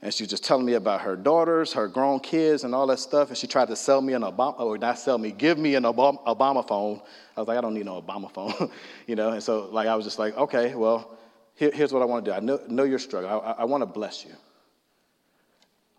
and 0.00 0.14
she 0.14 0.22
was 0.22 0.30
just 0.30 0.42
telling 0.42 0.64
me 0.64 0.72
about 0.72 1.02
her 1.02 1.16
daughters, 1.16 1.74
her 1.74 1.86
grown 1.86 2.20
kids, 2.20 2.64
and 2.64 2.74
all 2.74 2.86
that 2.86 2.98
stuff. 2.98 3.28
And 3.28 3.36
she 3.36 3.46
tried 3.46 3.68
to 3.68 3.76
sell 3.76 4.00
me 4.00 4.14
an 4.14 4.22
Obama, 4.22 4.60
or 4.60 4.78
not 4.78 4.98
sell 4.98 5.18
me, 5.18 5.32
give 5.32 5.58
me 5.58 5.74
an 5.74 5.82
Obama, 5.82 6.24
Obama 6.24 6.66
phone. 6.66 7.02
I 7.36 7.40
was 7.40 7.48
like, 7.48 7.58
I 7.58 7.60
don't 7.60 7.74
need 7.74 7.84
no 7.84 8.00
Obama 8.00 8.32
phone, 8.32 8.70
you 9.06 9.16
know. 9.16 9.32
And 9.32 9.42
so, 9.42 9.68
like, 9.70 9.86
I 9.86 9.96
was 9.96 10.06
just 10.06 10.18
like, 10.18 10.34
okay, 10.34 10.74
well, 10.74 11.18
here, 11.56 11.72
here's 11.74 11.92
what 11.92 12.00
I 12.00 12.06
want 12.06 12.24
to 12.24 12.30
do. 12.30 12.34
I 12.34 12.40
know, 12.40 12.58
know 12.68 12.84
you're 12.84 12.98
struggling. 12.98 13.30
I, 13.34 13.36
I, 13.36 13.50
I 13.50 13.64
want 13.64 13.82
to 13.82 13.86
bless 13.86 14.24
you. 14.24 14.32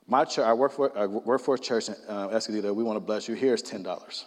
My 0.10 0.26
church, 0.26 0.46
I 0.46 0.54
work 0.54 0.72
for, 0.74 1.56
a 1.56 1.60
church 1.60 1.88
in 1.88 1.96
uh, 2.08 2.30
Escondido. 2.30 2.74
We 2.74 2.84
want 2.84 2.98
to 2.98 3.02
bless 3.02 3.28
you. 3.30 3.36
Here's 3.36 3.62
ten 3.62 3.84
dollars 3.84 4.26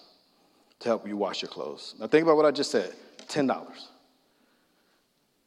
to 0.79 0.89
help 0.89 1.07
you 1.07 1.17
wash 1.17 1.43
your 1.43 1.51
clothes. 1.51 1.95
Now, 1.99 2.07
think 2.07 2.23
about 2.23 2.37
what 2.37 2.47
I 2.47 2.51
just 2.51 2.71
said. 2.71 2.95
Ten 3.29 3.47
dollars. 3.47 3.89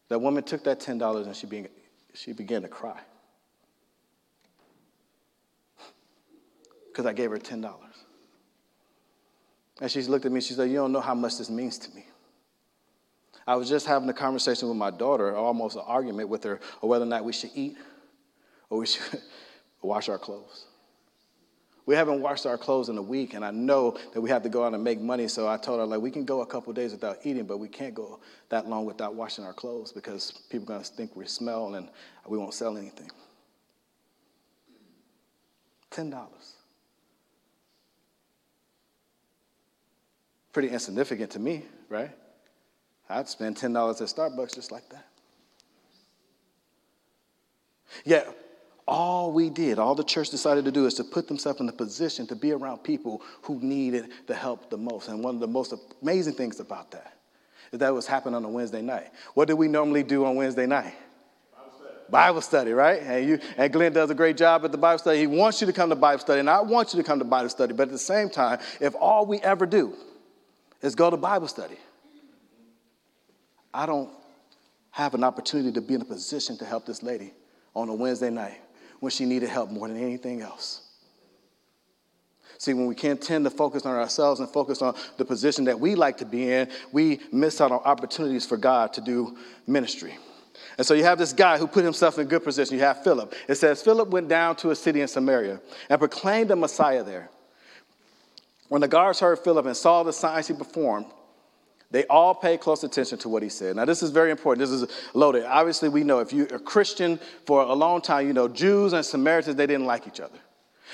That 0.10 0.20
woman 0.20 0.44
took 0.44 0.64
that 0.66 0.80
ten 0.80 0.98
dollars 0.98 1.26
and 1.26 1.36
she 1.36 1.48
began, 1.48 1.70
she 2.14 2.34
began 2.34 2.62
to 2.62 2.68
cry. 2.68 3.00
because 6.96 7.06
I 7.06 7.12
gave 7.12 7.30
her 7.32 7.38
$10. 7.38 7.76
And 9.82 9.92
she 9.92 10.02
looked 10.04 10.26
at 10.26 10.32
me, 10.32 10.40
she 10.40 10.54
said, 10.54 10.70
You 10.70 10.78
don't 10.78 10.94
know 10.94 11.02
how 11.02 11.14
much 11.14 11.38
this 11.38 11.50
means 11.50 11.78
to 11.80 11.94
me. 11.94 12.06
I 13.46 13.58
was 13.58 13.68
just 13.68 13.86
having 13.86 14.08
a 14.08 14.14
conversation 14.14 14.70
with 14.70 14.78
my 14.78 14.92
daughter, 14.92 15.36
almost 15.36 15.76
an 15.76 15.84
argument 15.86 16.30
with 16.30 16.46
her, 16.46 16.62
or 16.82 16.90
whether 16.90 17.04
or 17.04 17.08
not 17.10 17.26
we 17.26 17.34
should 17.34 17.52
eat 17.54 17.76
or 18.70 18.80
we 18.80 18.86
should 18.86 19.22
wash 19.86 20.10
our 20.10 20.18
clothes. 20.18 20.66
We 21.86 21.94
haven't 21.94 22.22
washed 22.22 22.48
our 22.48 22.58
clothes 22.58 22.90
in 22.90 22.98
a 22.98 23.02
week, 23.02 23.36
and 23.36 23.46
I 23.46 23.52
know 23.52 23.98
that 24.14 24.22
we 24.22 24.30
have 24.32 24.42
to 24.44 24.50
go 24.50 24.66
out 24.66 24.74
and 24.74 24.84
make 24.84 25.00
money. 25.00 25.28
So 25.28 25.48
I 25.48 25.58
told 25.58 25.80
her, 25.80 25.86
like, 25.86 26.02
we 26.02 26.10
can 26.10 26.26
go 26.26 26.42
a 26.42 26.46
couple 26.46 26.74
days 26.74 26.92
without 26.92 27.20
eating, 27.24 27.46
but 27.46 27.58
we 27.60 27.68
can't 27.68 27.94
go 27.94 28.20
that 28.50 28.68
long 28.68 28.86
without 28.86 29.14
washing 29.14 29.46
our 29.46 29.54
clothes 29.54 29.92
because 29.92 30.32
people 30.50 30.66
are 30.66 30.78
going 30.78 30.84
to 30.84 30.92
think 30.94 31.16
we 31.16 31.28
smell 31.28 31.76
and 31.76 31.90
we 32.28 32.40
won't 32.40 32.56
sell 32.56 32.76
anything. 32.76 33.12
$10. 35.92 36.16
pretty 40.56 40.70
insignificant 40.70 41.30
to 41.30 41.38
me, 41.38 41.66
right? 41.90 42.12
I'd 43.10 43.28
spend 43.28 43.58
$10 43.58 44.02
at 44.02 44.08
Starbucks 44.08 44.56
just 44.56 44.72
like 44.72 44.88
that. 44.88 45.06
Yet, 48.06 48.34
all 48.88 49.32
we 49.32 49.50
did, 49.50 49.80
all 49.80 49.96
the 49.96 50.04
church 50.04 50.30
decided 50.30 50.66
to 50.66 50.72
do 50.72 50.86
is 50.86 50.94
to 50.96 51.04
put 51.04 51.28
themselves 51.28 51.60
in 51.60 51.68
a 51.68 51.72
position 51.72 52.28
to 52.28 52.36
be 52.36 52.52
around 52.52 52.80
people 52.80 53.22
who 53.42 53.60
needed 53.60 54.10
the 54.28 54.36
help 54.36 54.70
the 54.70 54.78
most. 54.78 55.08
And 55.08 55.24
one 55.24 55.36
of 55.36 55.42
the 55.42 55.48
most 55.48 55.74
amazing 56.02 56.36
things 56.36 56.60
about 56.60 56.92
that 56.92 57.18
Is 57.72 57.80
that 57.80 57.94
what's 57.94 58.06
happening 58.06 58.36
on 58.36 58.46
a 58.46 58.50
Wednesday 58.50 58.84
night? 58.84 59.12
What 59.34 59.48
do 59.48 59.56
we 59.56 59.68
normally 59.68 60.04
do 60.04 60.26
on 60.26 60.36
Wednesday 60.36 60.68
night? 60.68 60.94
Bible 62.08 62.42
study, 62.42 62.72
right? 62.72 63.02
And 63.02 63.28
you 63.28 63.40
and 63.58 63.74
Glenn 63.74 63.92
does 63.92 64.12
a 64.12 64.14
great 64.14 64.38
job 64.38 64.64
at 64.64 64.72
the 64.72 64.78
Bible 64.78 65.00
study. 65.00 65.18
He 65.18 65.26
wants 65.26 65.60
you 65.60 65.66
to 65.66 65.74
come 65.74 65.90
to 65.90 65.96
Bible 65.96 66.20
study, 66.20 66.40
and 66.40 66.48
I 66.48 66.62
want 66.62 66.94
you 66.94 67.02
to 67.02 67.04
come 67.04 67.18
to 67.18 67.26
Bible 67.26 67.50
study. 67.50 67.74
But 67.74 67.88
at 67.88 67.92
the 67.92 67.98
same 67.98 68.30
time, 68.30 68.60
if 68.80 68.94
all 68.94 69.26
we 69.26 69.40
ever 69.40 69.66
do 69.66 69.96
is 70.84 70.94
go 70.94 71.10
to 71.10 71.18
Bible 71.18 71.48
study, 71.48 71.78
I 73.74 73.88
don't 73.88 74.12
have 74.92 75.16
an 75.16 75.24
opportunity 75.24 75.72
to 75.72 75.82
be 75.82 75.96
in 75.96 76.02
a 76.02 76.06
position 76.06 76.60
to 76.60 76.66
help 76.66 76.86
this 76.86 77.02
lady 77.02 77.34
on 77.74 77.90
a 77.90 77.94
Wednesday 77.96 78.30
night 78.30 78.62
when 79.06 79.12
she 79.12 79.24
needed 79.24 79.50
help 79.50 79.70
more 79.70 79.88
than 79.88 79.98
anything 79.98 80.42
else. 80.42 80.82
See, 82.58 82.74
when 82.74 82.88
we 82.88 82.96
can't 82.96 83.22
tend 83.22 83.46
to 83.46 83.52
focus 83.52 83.86
on 83.86 83.96
ourselves 83.96 84.40
and 84.40 84.50
focus 84.50 84.82
on 84.82 84.96
the 85.18 85.26
position 85.26 85.66
that 85.66 85.80
we 85.80 85.94
like 85.94 86.18
to 86.18 86.26
be 86.26 86.52
in, 86.52 86.70
we 86.92 87.20
miss 87.32 87.62
out 87.62 87.72
on 87.72 87.82
opportunities 87.86 88.48
for 88.48 88.58
God 88.58 88.94
to 88.94 89.02
do 89.02 89.38
ministry. 89.68 90.18
And 90.80 90.88
so 90.88 90.96
you 90.96 91.04
have 91.04 91.20
this 91.20 91.34
guy 91.34 91.60
who 91.60 91.68
put 91.68 91.84
himself 91.84 92.18
in 92.18 92.26
a 92.26 92.28
good 92.28 92.44
position. 92.44 92.78
You 92.78 92.82
have 92.82 93.04
Philip. 93.04 93.36
It 93.48 93.56
says 93.56 93.80
Philip 93.84 94.10
went 94.10 94.28
down 94.28 94.56
to 94.56 94.72
a 94.72 94.76
city 94.76 95.02
in 95.02 95.08
Samaria 95.08 95.62
and 95.88 96.00
proclaimed 96.00 96.50
the 96.50 96.56
Messiah 96.56 97.04
there. 97.04 97.30
When 98.70 98.82
the 98.82 98.88
guards 98.88 99.20
heard 99.20 99.38
Philip 99.38 99.68
and 99.68 99.78
saw 99.78 100.02
the 100.02 100.14
signs 100.14 100.48
he 100.48 100.56
performed, 100.56 101.06
they 101.92 102.06
all 102.06 102.34
pay 102.34 102.58
close 102.58 102.84
attention 102.84 103.18
to 103.20 103.30
what 103.30 103.44
he 103.44 103.50
said. 103.50 103.76
Now, 103.76 103.86
this 103.86 104.04
is 104.04 104.12
very 104.12 104.32
important. 104.32 104.68
This 104.68 104.82
is 104.82 104.90
loaded. 105.14 105.46
Obviously, 105.46 105.90
we 105.90 106.04
know 106.04 106.20
if 106.20 106.34
you're 106.34 106.48
a 106.48 106.60
Christian 106.60 107.20
for 107.46 107.62
a 107.62 107.74
long 107.74 108.02
time, 108.02 108.28
you 108.28 108.34
know 108.34 108.48
Jews 108.48 108.94
and 108.94 109.06
Samaritans, 109.06 109.56
they 109.56 109.68
didn't 109.68 109.86
like 109.86 110.08
each 110.08 110.20
other. 110.20 110.38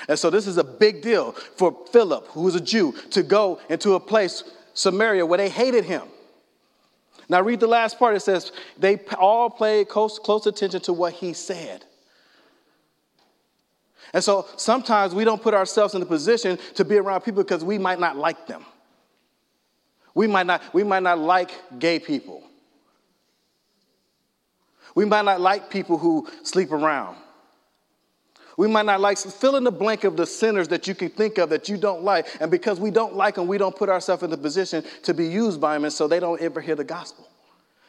And 0.08 0.18
so, 0.18 0.30
this 0.30 0.48
is 0.48 0.58
a 0.58 0.64
big 0.64 1.02
deal 1.02 1.32
for 1.32 1.76
Philip, 1.92 2.28
who 2.28 2.42
was 2.42 2.56
a 2.56 2.62
Jew, 2.62 2.94
to 3.12 3.24
go 3.24 3.60
into 3.70 3.94
a 3.94 4.00
place, 4.00 4.44
Samaria, 4.74 5.26
where 5.26 5.38
they 5.38 5.50
hated 5.50 5.86
him. 5.86 6.04
Now, 7.30 7.42
read 7.42 7.62
the 7.62 7.68
last 7.68 7.98
part. 7.98 8.16
It 8.16 8.20
says, 8.20 8.52
they 8.78 8.98
all 9.18 9.50
paid 9.50 9.88
close, 9.88 10.20
close 10.20 10.46
attention 10.46 10.82
to 10.82 10.94
what 10.94 11.14
he 11.14 11.32
said. 11.32 11.86
And 14.14 14.24
so 14.24 14.46
sometimes 14.58 15.16
we 15.16 15.24
don't 15.24 15.42
put 15.42 15.54
ourselves 15.54 15.94
in 15.94 16.02
the 16.02 16.06
position 16.06 16.60
to 16.76 16.84
be 16.84 16.98
around 16.98 17.22
people 17.22 17.44
because 17.44 17.64
we 17.64 17.78
might 17.78 18.00
not 18.00 18.18
like 18.18 18.48
them. 18.48 18.66
We 20.14 20.28
might 20.28 20.46
not, 20.46 20.62
we 20.74 20.84
might 20.84 21.04
not 21.04 21.20
like 21.20 21.52
gay 21.80 22.00
people. 22.00 22.44
We 24.94 25.06
might 25.06 25.26
not 25.26 25.40
like 25.40 25.70
people 25.70 25.98
who 25.98 26.28
sleep 26.44 26.72
around. 26.72 27.18
We 28.58 28.68
might 28.68 28.86
not 28.86 29.00
like, 29.00 29.18
fill 29.18 29.56
in 29.56 29.64
the 29.64 29.72
blank 29.72 30.04
of 30.04 30.18
the 30.18 30.26
sinners 30.26 30.68
that 30.68 30.88
you 30.88 30.94
can 30.94 31.10
think 31.10 31.38
of 31.38 31.50
that 31.50 31.70
you 31.70 31.78
don't 31.78 32.04
like. 32.04 32.28
And 32.42 32.52
because 32.52 32.80
we 32.80 32.92
don't 32.92 33.16
like 33.16 33.36
them, 33.36 33.48
we 33.48 33.58
don't 33.58 33.76
put 33.76 33.90
ourselves 33.90 34.24
in 34.24 34.30
the 34.30 34.38
position 34.38 34.84
to 35.04 35.14
be 35.14 35.28
used 35.28 35.62
by 35.62 35.74
them, 35.74 35.86
and 35.86 35.94
so 35.94 36.08
they 36.08 36.20
don't 36.20 36.42
ever 36.42 36.60
hear 36.60 36.76
the 36.76 36.84
gospel. 36.84 37.28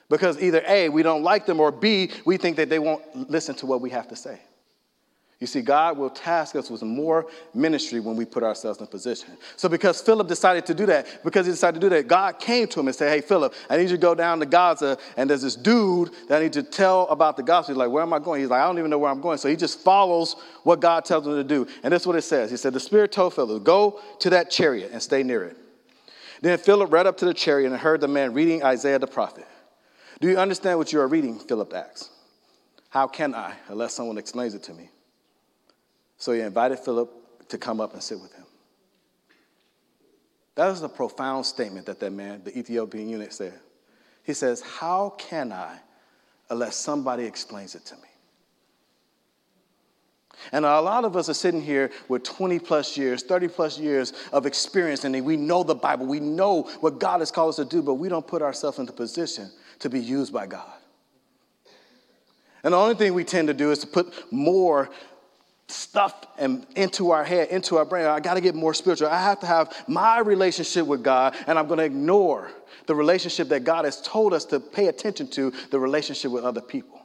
Because 0.08 0.40
either 0.40 0.62
A, 0.66 0.88
we 0.88 1.02
don't 1.02 1.22
like 1.22 1.46
them, 1.46 1.58
or 1.58 1.72
B, 1.72 2.10
we 2.24 2.36
think 2.36 2.56
that 2.56 2.68
they 2.68 2.78
won't 2.78 3.30
listen 3.30 3.54
to 3.56 3.66
what 3.66 3.80
we 3.80 3.90
have 3.90 4.08
to 4.08 4.16
say. 4.16 4.40
You 5.42 5.48
see, 5.48 5.60
God 5.60 5.98
will 5.98 6.08
task 6.08 6.54
us 6.54 6.70
with 6.70 6.84
more 6.84 7.26
ministry 7.52 7.98
when 7.98 8.14
we 8.14 8.24
put 8.24 8.44
ourselves 8.44 8.78
in 8.78 8.86
position. 8.86 9.36
So, 9.56 9.68
because 9.68 10.00
Philip 10.00 10.28
decided 10.28 10.64
to 10.66 10.72
do 10.72 10.86
that, 10.86 11.24
because 11.24 11.46
he 11.46 11.50
decided 11.50 11.80
to 11.80 11.84
do 11.84 11.88
that, 11.96 12.06
God 12.06 12.38
came 12.38 12.68
to 12.68 12.78
him 12.78 12.86
and 12.86 12.94
said, 12.94 13.10
Hey, 13.12 13.20
Philip, 13.22 13.52
I 13.68 13.76
need 13.76 13.90
you 13.90 13.96
to 13.96 13.98
go 13.98 14.14
down 14.14 14.38
to 14.38 14.46
Gaza, 14.46 14.98
and 15.16 15.28
there's 15.28 15.42
this 15.42 15.56
dude 15.56 16.12
that 16.28 16.38
I 16.38 16.44
need 16.44 16.52
to 16.52 16.62
tell 16.62 17.08
about 17.08 17.36
the 17.36 17.42
gospel. 17.42 17.74
He's 17.74 17.78
like, 17.80 17.90
Where 17.90 18.04
am 18.04 18.12
I 18.12 18.20
going? 18.20 18.40
He's 18.40 18.50
like, 18.50 18.60
I 18.60 18.66
don't 18.66 18.78
even 18.78 18.88
know 18.88 18.98
where 18.98 19.10
I'm 19.10 19.20
going. 19.20 19.36
So, 19.36 19.48
he 19.48 19.56
just 19.56 19.80
follows 19.80 20.36
what 20.62 20.78
God 20.78 21.04
tells 21.04 21.26
him 21.26 21.34
to 21.34 21.42
do. 21.42 21.66
And 21.82 21.92
that's 21.92 22.06
what 22.06 22.14
it 22.14 22.22
says. 22.22 22.52
He 22.52 22.56
said, 22.56 22.72
The 22.72 22.78
Spirit 22.78 23.10
told 23.10 23.34
Philip, 23.34 23.64
Go 23.64 24.00
to 24.20 24.30
that 24.30 24.48
chariot 24.48 24.90
and 24.92 25.02
stay 25.02 25.24
near 25.24 25.42
it. 25.42 25.56
Then 26.40 26.56
Philip 26.56 26.92
ran 26.92 27.08
up 27.08 27.16
to 27.16 27.24
the 27.24 27.34
chariot 27.34 27.72
and 27.72 27.76
heard 27.80 28.00
the 28.00 28.06
man 28.06 28.32
reading 28.32 28.62
Isaiah 28.62 29.00
the 29.00 29.08
prophet. 29.08 29.48
Do 30.20 30.28
you 30.28 30.38
understand 30.38 30.78
what 30.78 30.92
you 30.92 31.00
are 31.00 31.08
reading? 31.08 31.40
Philip 31.40 31.74
asked. 31.74 32.12
How 32.90 33.08
can 33.08 33.34
I, 33.34 33.54
unless 33.66 33.94
someone 33.94 34.18
explains 34.18 34.54
it 34.54 34.62
to 34.64 34.74
me? 34.74 34.88
So 36.22 36.30
he 36.30 36.40
invited 36.40 36.78
Philip 36.78 37.48
to 37.48 37.58
come 37.58 37.80
up 37.80 37.94
and 37.94 38.00
sit 38.00 38.20
with 38.20 38.32
him. 38.32 38.44
That 40.54 40.70
is 40.70 40.80
a 40.80 40.88
profound 40.88 41.44
statement 41.46 41.86
that 41.86 41.98
that 41.98 42.12
man, 42.12 42.42
the 42.44 42.56
Ethiopian 42.56 43.08
eunuch, 43.08 43.32
said. 43.32 43.58
He 44.22 44.32
says, 44.32 44.60
How 44.60 45.16
can 45.18 45.50
I 45.50 45.80
unless 46.48 46.76
somebody 46.76 47.24
explains 47.24 47.74
it 47.74 47.84
to 47.86 47.96
me? 47.96 48.02
And 50.52 50.64
a 50.64 50.80
lot 50.80 51.04
of 51.04 51.16
us 51.16 51.28
are 51.28 51.34
sitting 51.34 51.60
here 51.60 51.90
with 52.06 52.22
20 52.22 52.60
plus 52.60 52.96
years, 52.96 53.24
30 53.24 53.48
plus 53.48 53.76
years 53.76 54.12
of 54.32 54.46
experience, 54.46 55.02
and 55.02 55.24
we 55.24 55.36
know 55.36 55.64
the 55.64 55.74
Bible, 55.74 56.06
we 56.06 56.20
know 56.20 56.62
what 56.78 57.00
God 57.00 57.18
has 57.18 57.32
called 57.32 57.48
us 57.48 57.56
to 57.56 57.64
do, 57.64 57.82
but 57.82 57.94
we 57.94 58.08
don't 58.08 58.28
put 58.28 58.42
ourselves 58.42 58.78
in 58.78 58.86
the 58.86 58.92
position 58.92 59.50
to 59.80 59.90
be 59.90 59.98
used 59.98 60.32
by 60.32 60.46
God. 60.46 60.70
And 62.62 62.74
the 62.74 62.78
only 62.78 62.94
thing 62.94 63.12
we 63.12 63.24
tend 63.24 63.48
to 63.48 63.54
do 63.54 63.72
is 63.72 63.80
to 63.80 63.88
put 63.88 64.32
more 64.32 64.88
stuff 65.68 66.26
and 66.38 66.66
into 66.76 67.10
our 67.10 67.24
head, 67.24 67.48
into 67.48 67.76
our 67.76 67.84
brain. 67.84 68.06
I 68.06 68.20
got 68.20 68.34
to 68.34 68.40
get 68.40 68.54
more 68.54 68.74
spiritual. 68.74 69.08
I 69.08 69.20
have 69.20 69.40
to 69.40 69.46
have 69.46 69.84
my 69.88 70.18
relationship 70.20 70.86
with 70.86 71.02
God, 71.02 71.36
and 71.46 71.58
I'm 71.58 71.66
going 71.66 71.78
to 71.78 71.84
ignore 71.84 72.50
the 72.86 72.94
relationship 72.94 73.48
that 73.48 73.64
God 73.64 73.84
has 73.84 74.00
told 74.02 74.34
us 74.34 74.44
to 74.46 74.60
pay 74.60 74.88
attention 74.88 75.28
to, 75.28 75.52
the 75.70 75.78
relationship 75.78 76.30
with 76.30 76.44
other 76.44 76.60
people. 76.60 77.00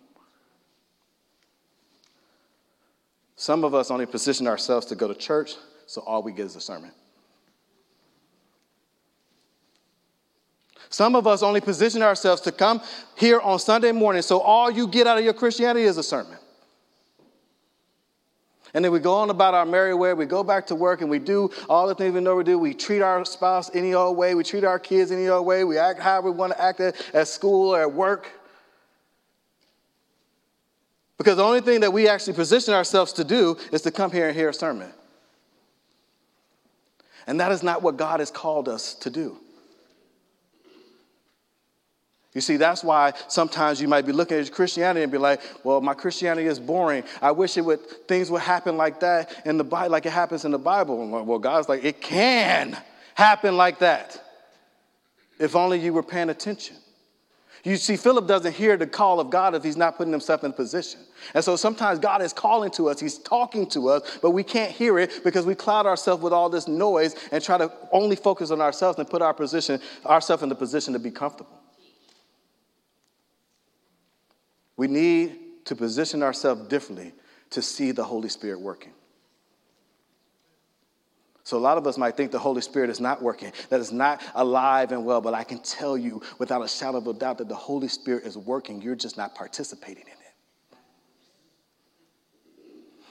Some 3.35 3.63
of 3.63 3.75
us 3.75 3.91
only 3.91 4.07
position 4.07 4.47
ourselves 4.47 4.87
to 4.87 4.95
go 4.95 5.07
to 5.07 5.13
church, 5.13 5.55
so 5.85 6.01
all 6.01 6.23
we 6.23 6.31
get 6.31 6.47
is 6.47 6.55
a 6.55 6.61
sermon. 6.61 6.91
Some 10.89 11.15
of 11.15 11.27
us 11.27 11.43
only 11.43 11.61
position 11.61 12.01
ourselves 12.01 12.41
to 12.41 12.51
come 12.51 12.81
here 13.15 13.39
on 13.39 13.59
Sunday 13.59 13.91
morning, 13.91 14.21
so 14.21 14.39
all 14.39 14.71
you 14.71 14.87
get 14.87 15.05
out 15.05 15.17
of 15.17 15.23
your 15.23 15.33
Christianity 15.33 15.85
is 15.85 15.97
a 15.97 16.03
sermon. 16.03 16.37
And 18.77 18.85
then 18.85 18.91
we 18.91 18.99
go 18.99 19.15
on 19.15 19.31
about 19.31 19.55
our 19.55 19.65
merry 19.65 19.95
way. 19.95 20.13
We 20.13 20.27
go 20.27 20.43
back 20.43 20.67
to 20.67 20.75
work 20.75 21.01
and 21.01 21.09
we 21.09 21.17
do 21.17 21.49
all 21.67 21.87
the 21.87 21.95
things 21.95 22.13
we 22.13 22.21
know 22.21 22.35
we 22.35 22.43
do. 22.43 22.59
We 22.59 22.75
treat 22.75 23.01
our 23.01 23.25
spouse 23.25 23.71
any 23.73 23.95
old 23.95 24.15
way. 24.17 24.35
We 24.35 24.43
treat 24.43 24.63
our 24.63 24.77
kids 24.77 25.11
any 25.11 25.29
old 25.29 25.47
way. 25.47 25.63
We 25.63 25.79
act 25.79 25.99
how 25.99 26.21
we 26.21 26.29
want 26.29 26.53
to 26.53 26.61
act 26.61 26.79
at, 26.79 26.95
at 27.11 27.27
school 27.27 27.73
or 27.73 27.81
at 27.81 27.91
work. 27.91 28.29
Because 31.17 31.37
the 31.37 31.43
only 31.43 31.61
thing 31.61 31.79
that 31.79 31.91
we 31.91 32.07
actually 32.07 32.33
position 32.33 32.75
ourselves 32.75 33.13
to 33.13 33.23
do 33.23 33.57
is 33.71 33.81
to 33.81 33.89
come 33.89 34.11
here 34.11 34.27
and 34.27 34.37
hear 34.37 34.49
a 34.49 34.53
sermon. 34.53 34.91
And 37.25 37.39
that 37.39 37.51
is 37.51 37.63
not 37.63 37.81
what 37.81 37.97
God 37.97 38.19
has 38.19 38.29
called 38.29 38.69
us 38.69 38.93
to 38.93 39.09
do. 39.09 39.39
You 42.37 42.41
see, 42.41 42.57
that's 42.57 42.83
why 42.83 43.13
sometimes 43.29 43.81
you 43.81 43.87
might 43.87 44.05
be 44.05 44.11
looking 44.11 44.37
at 44.37 44.51
Christianity 44.51 45.01
and 45.01 45.11
be 45.11 45.17
like, 45.17 45.41
well, 45.63 45.81
my 45.81 45.95
Christianity 45.95 46.45
is 46.45 46.59
boring. 46.59 47.03
I 47.19 47.31
wish 47.31 47.57
it 47.57 47.61
would 47.61 47.79
things 48.07 48.29
would 48.29 48.43
happen 48.43 48.77
like 48.77 48.99
that 48.99 49.41
in 49.43 49.57
the 49.57 49.63
Bible, 49.63 49.93
like 49.93 50.05
it 50.05 50.11
happens 50.11 50.45
in 50.45 50.51
the 50.51 50.59
Bible. 50.59 51.23
Well, 51.23 51.39
God's 51.39 51.67
like, 51.67 51.83
it 51.83 51.99
can 51.99 52.77
happen 53.15 53.57
like 53.57 53.79
that. 53.79 54.23
If 55.39 55.55
only 55.55 55.79
you 55.79 55.93
were 55.93 56.03
paying 56.03 56.29
attention. 56.29 56.75
You 57.63 57.75
see, 57.75 57.97
Philip 57.97 58.27
doesn't 58.27 58.53
hear 58.53 58.77
the 58.77 58.85
call 58.85 59.19
of 59.19 59.31
God 59.31 59.55
if 59.55 59.63
he's 59.63 59.75
not 59.75 59.97
putting 59.97 60.13
himself 60.13 60.43
in 60.43 60.53
position. 60.53 60.99
And 61.33 61.43
so 61.43 61.55
sometimes 61.55 61.97
God 61.97 62.21
is 62.21 62.33
calling 62.33 62.69
to 62.73 62.89
us, 62.89 62.99
he's 62.99 63.17
talking 63.17 63.65
to 63.71 63.89
us, 63.89 64.19
but 64.21 64.29
we 64.29 64.43
can't 64.43 64.71
hear 64.71 64.99
it 64.99 65.23
because 65.23 65.47
we 65.47 65.55
cloud 65.55 65.87
ourselves 65.87 66.21
with 66.21 66.33
all 66.33 66.51
this 66.51 66.67
noise 66.67 67.15
and 67.31 67.43
try 67.43 67.57
to 67.57 67.71
only 67.91 68.15
focus 68.15 68.51
on 68.51 68.61
ourselves 68.61 68.99
and 68.99 69.09
put 69.09 69.23
our 69.23 69.33
position, 69.33 69.81
ourselves 70.05 70.43
in 70.43 70.49
the 70.49 70.55
position 70.55 70.93
to 70.93 70.99
be 70.99 71.09
comfortable. 71.09 71.56
We 74.77 74.87
need 74.87 75.65
to 75.65 75.75
position 75.75 76.23
ourselves 76.23 76.67
differently 76.67 77.11
to 77.49 77.61
see 77.61 77.91
the 77.91 78.03
Holy 78.03 78.29
Spirit 78.29 78.61
working. 78.61 78.93
So, 81.43 81.57
a 81.57 81.59
lot 81.59 81.77
of 81.77 81.87
us 81.87 81.97
might 81.97 82.17
think 82.17 82.31
the 82.31 82.39
Holy 82.39 82.61
Spirit 82.61 82.89
is 82.89 82.99
not 82.99 83.21
working, 83.21 83.53
that 83.69 83.79
it's 83.79 83.93
not 83.93 84.21
alive 84.35 84.91
and 84.91 85.05
well, 85.05 85.21
but 85.21 85.33
I 85.33 85.45
can 85.45 85.59
tell 85.59 85.97
you 85.97 86.21
without 86.39 86.61
a 86.61 86.67
shadow 86.67 86.97
of 86.97 87.07
a 87.07 87.13
doubt 87.13 87.37
that 87.37 87.47
the 87.47 87.55
Holy 87.55 87.87
Spirit 87.87 88.25
is 88.25 88.37
working. 88.37 88.81
You're 88.81 88.97
just 88.97 89.15
not 89.15 89.33
participating 89.33 90.03
in 90.03 90.09
it. 90.09 90.17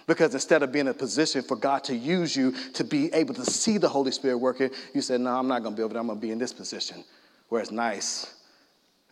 Because 0.06 0.35
instead 0.35 0.62
of 0.62 0.70
being 0.70 0.87
in 0.87 0.90
a 0.90 0.94
position 0.94 1.42
for 1.42 1.56
God 1.56 1.82
to 1.85 1.96
use 1.96 2.37
you 2.37 2.52
to 2.75 2.85
be 2.85 3.12
able 3.14 3.35
to 3.35 3.44
see 3.44 3.78
the 3.78 3.88
Holy 3.88 4.12
Spirit 4.12 4.37
working, 4.37 4.70
you 4.94 5.00
said, 5.00 5.20
No, 5.23 5.30
I'm 5.35 5.49
not 5.49 5.62
going 5.62 5.75
to 5.75 5.82
be 5.82 5.88
there. 5.88 5.99
I'm 5.99 6.06
going 6.06 6.18
to 6.18 6.23
be 6.26 6.30
in 6.30 6.38
this 6.38 6.52
position 6.52 7.04
where 7.49 7.62
it's 7.62 7.70
nice 7.70 8.35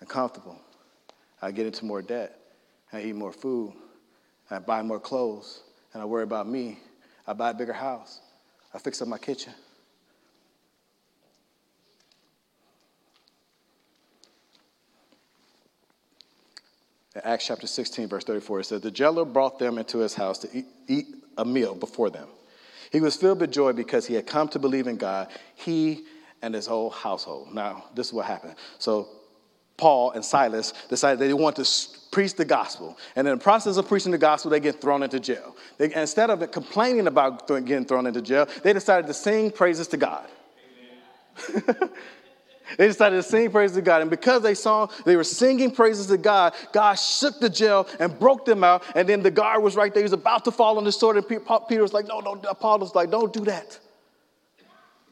and 0.01 0.09
comfortable. 0.09 0.61
I 1.41 1.51
get 1.51 1.65
into 1.67 1.85
more 1.85 2.03
debt. 2.03 2.44
I 2.95 3.03
eat 3.03 3.15
more 3.15 3.33
food. 3.33 3.73
I 4.51 4.59
buy 4.59 4.83
more 4.83 5.01
clothes. 5.01 5.63
And 5.93 6.03
I 6.03 6.07
worry 6.07 6.23
about 6.23 6.49
me. 6.49 6.79
I 7.27 7.33
buy 7.33 7.51
a 7.51 7.55
bigger 7.55 7.73
house. 7.73 8.21
I 8.73 8.79
fix 8.79 9.01
up 9.03 9.09
my 9.09 9.19
kitchen. 9.19 9.53
Acts 17.23 17.47
chapter 17.47 17.67
16, 17.69 18.09
verse 18.09 18.25
34, 18.25 18.61
it 18.61 18.65
says, 18.65 18.81
The 18.81 18.91
jailer 18.91 19.25
brought 19.25 19.59
them 19.59 19.79
into 19.79 19.99
his 19.99 20.15
house 20.15 20.39
to 20.39 20.49
eat, 20.53 20.67
eat 20.89 21.07
a 21.39 21.45
meal 21.45 21.75
before 21.75 22.11
them. 22.11 22.29
He 22.91 23.01
was 23.01 23.17
filled 23.17 23.41
with 23.41 23.53
joy 23.53 23.73
because 23.73 24.07
he 24.07 24.15
had 24.15 24.27
come 24.27 24.49
to 24.49 24.59
believe 24.59 24.89
in 24.89 24.97
God, 24.97 25.29
he 25.55 26.05
and 26.43 26.55
his 26.55 26.67
whole 26.67 26.91
household. 26.91 27.55
Now, 27.55 27.85
this 27.95 28.09
is 28.09 28.13
what 28.13 28.27
happened. 28.27 28.57
So 28.79 29.09
Paul 29.77 30.13
and 30.13 30.25
Silas 30.25 30.73
decided 30.89 31.19
they 31.19 31.35
want 31.35 31.57
to 31.57 31.69
preach 32.13 32.35
the 32.35 32.45
gospel. 32.45 32.97
And 33.17 33.27
in 33.27 33.37
the 33.37 33.43
process 33.43 33.77
of 33.77 33.89
preaching 33.89 34.13
the 34.13 34.19
gospel, 34.19 34.51
they 34.51 34.61
get 34.61 34.81
thrown 34.81 35.03
into 35.03 35.19
jail. 35.19 35.57
They, 35.79 35.93
instead 35.93 36.31
of 36.31 36.49
complaining 36.53 37.09
about 37.09 37.49
getting 37.49 37.85
thrown 37.85 38.07
into 38.07 38.23
jail, 38.23 38.47
they 38.63 38.73
decided 38.73 39.09
to 39.09 39.15
sing 39.15 39.51
praises 39.51 39.89
to 39.89 39.97
God. 39.97 40.29
they 42.79 42.87
decided 42.87 43.17
to 43.17 43.23
sing 43.25 43.51
praises 43.51 43.77
to 43.77 43.83
God. 43.83 44.03
And 44.03 44.11
because 44.11 44.43
they 44.43 44.55
saw 44.55 44.87
they 45.05 45.17
were 45.17 45.25
singing 45.25 45.73
praises 45.73 46.07
to 46.07 46.17
God, 46.17 46.55
God 46.73 46.95
shook 46.95 47.41
the 47.41 47.51
jail 47.51 47.89
and 47.99 48.17
broke 48.17 48.45
them 48.45 48.63
out. 48.63 48.85
And 48.95 49.09
then 49.09 49.23
the 49.23 49.33
guard 49.33 49.61
was 49.65 49.75
right 49.75 49.93
there. 49.93 50.03
He 50.03 50.05
was 50.05 50.13
about 50.13 50.45
to 50.45 50.53
fall 50.53 50.79
on 50.79 50.85
the 50.85 50.93
sword. 50.93 51.17
And 51.17 51.27
Peter 51.29 51.83
was 51.83 51.93
like, 51.93 52.07
no, 52.07 52.21
no, 52.21 52.37
Paul 52.55 52.79
was 52.79 52.95
like, 52.95 53.11
don't 53.11 53.33
do 53.33 53.45
that. 53.47 53.79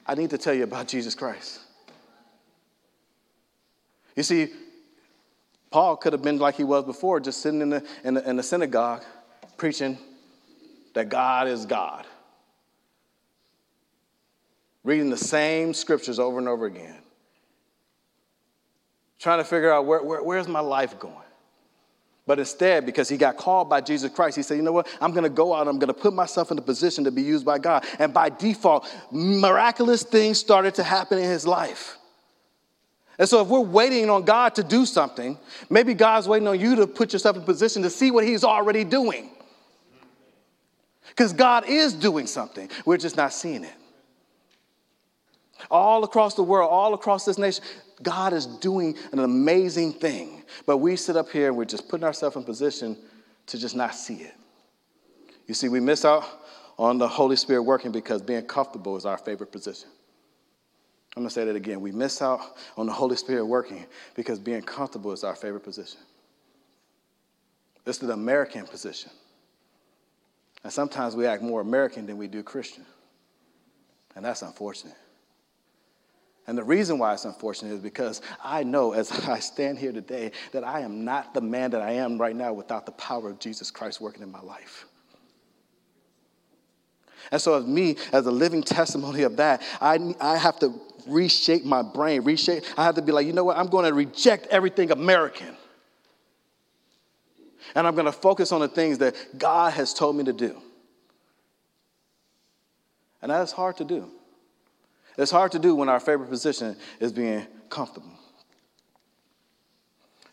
I 0.07 0.15
need 0.15 0.31
to 0.31 0.39
tell 0.39 0.55
you 0.55 0.65
about 0.65 0.87
Jesus 0.87 1.17
Christ. 1.17 1.61
You 4.17 4.23
see, 4.23 4.49
Paul 5.71 5.97
could 5.97 6.13
have 6.13 6.23
been 6.23 6.39
like 6.39 6.57
he 6.57 6.65
was 6.65 6.85
before, 6.85 7.19
just 7.19 7.41
sitting 7.41 7.63
in 7.63 7.71
the, 7.71 7.85
in 8.05 8.15
the, 8.15 8.29
in 8.29 8.37
the 8.37 8.43
synagogue 8.43 9.03
preaching 9.57 9.99
that 10.95 11.09
God 11.09 11.49
is 11.49 11.65
God, 11.65 12.07
reading 14.85 15.09
the 15.09 15.17
same 15.17 15.73
scriptures 15.73 16.19
over 16.19 16.39
and 16.39 16.49
over 16.49 16.67
again, 16.67 16.99
trying 19.19 19.39
to 19.39 19.45
figure 19.45 19.73
out 19.73 19.87
where, 19.87 20.03
where, 20.03 20.23
where's 20.23 20.49
my 20.49 20.61
life 20.61 20.99
going. 20.99 21.17
But 22.27 22.39
instead, 22.39 22.87
because 22.87 23.09
he 23.09 23.17
got 23.17 23.37
called 23.37 23.69
by 23.69 23.81
Jesus 23.81 24.13
Christ, 24.13 24.37
he 24.37 24.43
said, 24.43 24.57
You 24.57 24.63
know 24.63 24.73
what? 24.73 24.87
I'm 25.01 25.11
going 25.11 25.25
to 25.25 25.31
go 25.31 25.55
out, 25.55 25.67
I'm 25.67 25.79
going 25.79 25.89
to 25.89 25.95
put 25.95 26.13
myself 26.13 26.53
in 26.53 26.59
a 26.59 26.63
position 26.63 27.05
to 27.05 27.11
be 27.11 27.23
used 27.23 27.45
by 27.45 27.59
God. 27.59 27.85
And 27.99 28.15
by 28.15 28.29
default, 28.29 28.89
miraculous 29.11 30.05
things 30.05 30.39
started 30.39 30.75
to 30.75 30.85
happen 30.85 31.19
in 31.19 31.25
his 31.25 31.47
life. 31.47 31.99
And 33.23 33.29
so, 33.29 33.41
if 33.41 33.47
we're 33.47 33.61
waiting 33.61 34.11
on 34.11 34.25
God 34.25 34.57
to 34.57 34.65
do 34.65 34.85
something, 34.85 35.39
maybe 35.71 35.95
God's 35.95 36.27
waiting 36.27 36.49
on 36.49 36.59
you 36.59 36.75
to 36.75 36.89
put 36.89 37.13
yourself 37.13 37.37
in 37.37 37.45
position 37.45 37.81
to 37.83 37.89
see 37.89 38.11
what 38.11 38.25
He's 38.25 38.43
already 38.43 38.83
doing. 38.83 39.31
Because 41.07 41.33
God 41.33 41.69
is 41.69 41.93
doing 41.93 42.27
something, 42.27 42.69
we're 42.85 42.97
just 42.97 43.17
not 43.17 43.33
seeing 43.33 43.63
it. 43.63 43.75
All 45.71 46.03
across 46.03 46.35
the 46.35 46.43
world, 46.43 46.69
all 46.69 46.95
across 46.95 47.25
this 47.25 47.39
nation, 47.39 47.63
God 48.03 48.33
is 48.33 48.45
doing 48.45 48.97
an 49.13 49.21
amazing 49.21 49.93
thing. 49.93 50.43
But 50.67 50.79
we 50.79 50.97
sit 50.97 51.17
up 51.17 51.31
here 51.31 51.47
and 51.47 51.57
we're 51.57 51.65
just 51.65 51.89
putting 51.89 52.03
ourselves 52.03 52.35
in 52.35 52.43
position 52.43 52.97
to 53.47 53.57
just 53.57 53.77
not 53.77 53.95
see 53.95 54.17
it. 54.17 54.35
You 55.47 55.55
see, 55.55 55.69
we 55.69 55.79
miss 55.79 56.05
out 56.05 56.25
on 56.77 56.99
the 56.99 57.07
Holy 57.07 57.37
Spirit 57.37 57.63
working 57.63 57.93
because 57.93 58.21
being 58.21 58.43
comfortable 58.47 58.97
is 58.97 59.07
our 59.07 59.17
favorite 59.17 59.53
position. 59.53 59.91
I'm 61.15 61.23
going 61.23 61.29
to 61.29 61.35
say 61.35 61.45
that 61.45 61.57
again. 61.57 61.81
We 61.81 61.93
miss 61.93 62.23
out 62.23 62.41
on 62.77 62.87
the 62.87 62.93
Holy 62.93 63.17
Spirit 63.17 63.45
working 63.45 63.85
because 64.15 64.39
being 64.39 64.63
comfortable 64.63 65.13
is 65.13 65.25
our 65.25 65.37
favorite 65.37 65.63
position. 65.63 66.01
This 67.85 68.01
is 68.01 68.09
the 68.09 68.15
American 68.15 68.67
position. 68.67 69.11
And 70.65 70.73
sometimes 70.73 71.15
we 71.15 71.27
act 71.27 71.43
more 71.43 71.61
American 71.61 72.07
than 72.07 72.17
we 72.17 72.29
do 72.29 72.43
Christian. 72.43 72.87
And 74.15 74.25
that's 74.25 74.43
unfortunate. 74.43 74.97
And 76.47 76.57
the 76.57 76.65
reason 76.65 76.99
why 76.99 77.13
it's 77.13 77.25
unfortunate 77.25 77.75
is 77.75 77.81
because 77.81 78.21
I 78.43 78.63
know 78.63 78.93
as 78.93 79.11
I 79.29 79.39
stand 79.39 79.79
here 79.79 79.93
today 79.93 80.33
that 80.53 80.65
I 80.65 80.81
am 80.81 81.05
not 81.05 81.35
the 81.35 81.41
man 81.41 81.71
that 81.73 81.83
I 81.83 81.93
am 81.93 82.19
right 82.19 82.35
now 82.35 82.53
without 82.53 82.87
the 82.87 82.93
power 82.93 83.29
of 83.29 83.39
Jesus 83.39 83.71
Christ 83.71 84.01
working 84.01 84.23
in 84.23 84.31
my 84.31 84.41
life. 84.41 84.87
And 87.31 87.41
so, 87.41 87.55
as 87.55 87.65
me, 87.65 87.97
as 88.13 88.27
a 88.27 88.33
living 88.33 88.63
testimony 88.63 89.23
of 89.23 89.37
that, 89.37 89.63
I, 89.81 90.15
I 90.21 90.37
have 90.37 90.59
to 90.59 90.75
reshape 91.07 91.65
my 91.65 91.83
brain, 91.83 92.23
reshape. 92.23 92.65
I 92.77 92.85
have 92.85 92.95
to 92.97 93.03
be 93.03 93.13
like, 93.13 93.27
you 93.27 93.33
know 93.33 93.45
what? 93.45 93.57
I'm 93.57 93.69
going 93.69 93.85
to 93.85 93.95
reject 93.95 94.47
everything 94.49 94.91
American. 94.91 95.57
And 97.75 97.87
I'm 97.87 97.95
going 97.95 98.07
to 98.07 98.13
focus 98.13 98.53
on 98.53 98.61
the 98.61 98.69
things 98.69 98.99
that 98.99 99.15
God 99.39 99.73
has 99.73 99.95
told 99.95 100.17
me 100.17 100.25
to 100.25 100.33
do. 100.33 100.61
And 103.23 103.31
that's 103.31 103.53
hard 103.53 103.77
to 103.77 103.85
do. 103.85 104.11
It's 105.17 105.31
hard 105.31 105.53
to 105.53 105.59
do 105.59 105.75
when 105.75 105.89
our 105.89 106.01
favorite 106.01 106.29
position 106.29 106.77
is 106.99 107.13
being 107.13 107.47
comfortable. 107.69 108.11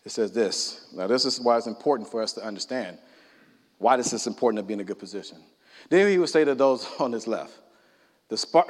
It 0.05 0.11
says 0.11 0.31
this. 0.31 0.87
Now, 0.93 1.07
this 1.07 1.25
is 1.25 1.39
why 1.39 1.57
it's 1.57 1.67
important 1.67 2.09
for 2.09 2.21
us 2.21 2.33
to 2.33 2.43
understand 2.43 2.97
why 3.77 3.97
this 3.97 4.13
is 4.13 4.27
important 4.27 4.63
to 4.63 4.67
be 4.67 4.73
in 4.73 4.79
a 4.79 4.83
good 4.83 4.99
position. 4.99 5.37
Then 5.89 6.09
he 6.09 6.17
would 6.17 6.29
say 6.29 6.43
to 6.45 6.55
those 6.55 6.87
on 6.99 7.11
his 7.11 7.27
left, 7.27 7.53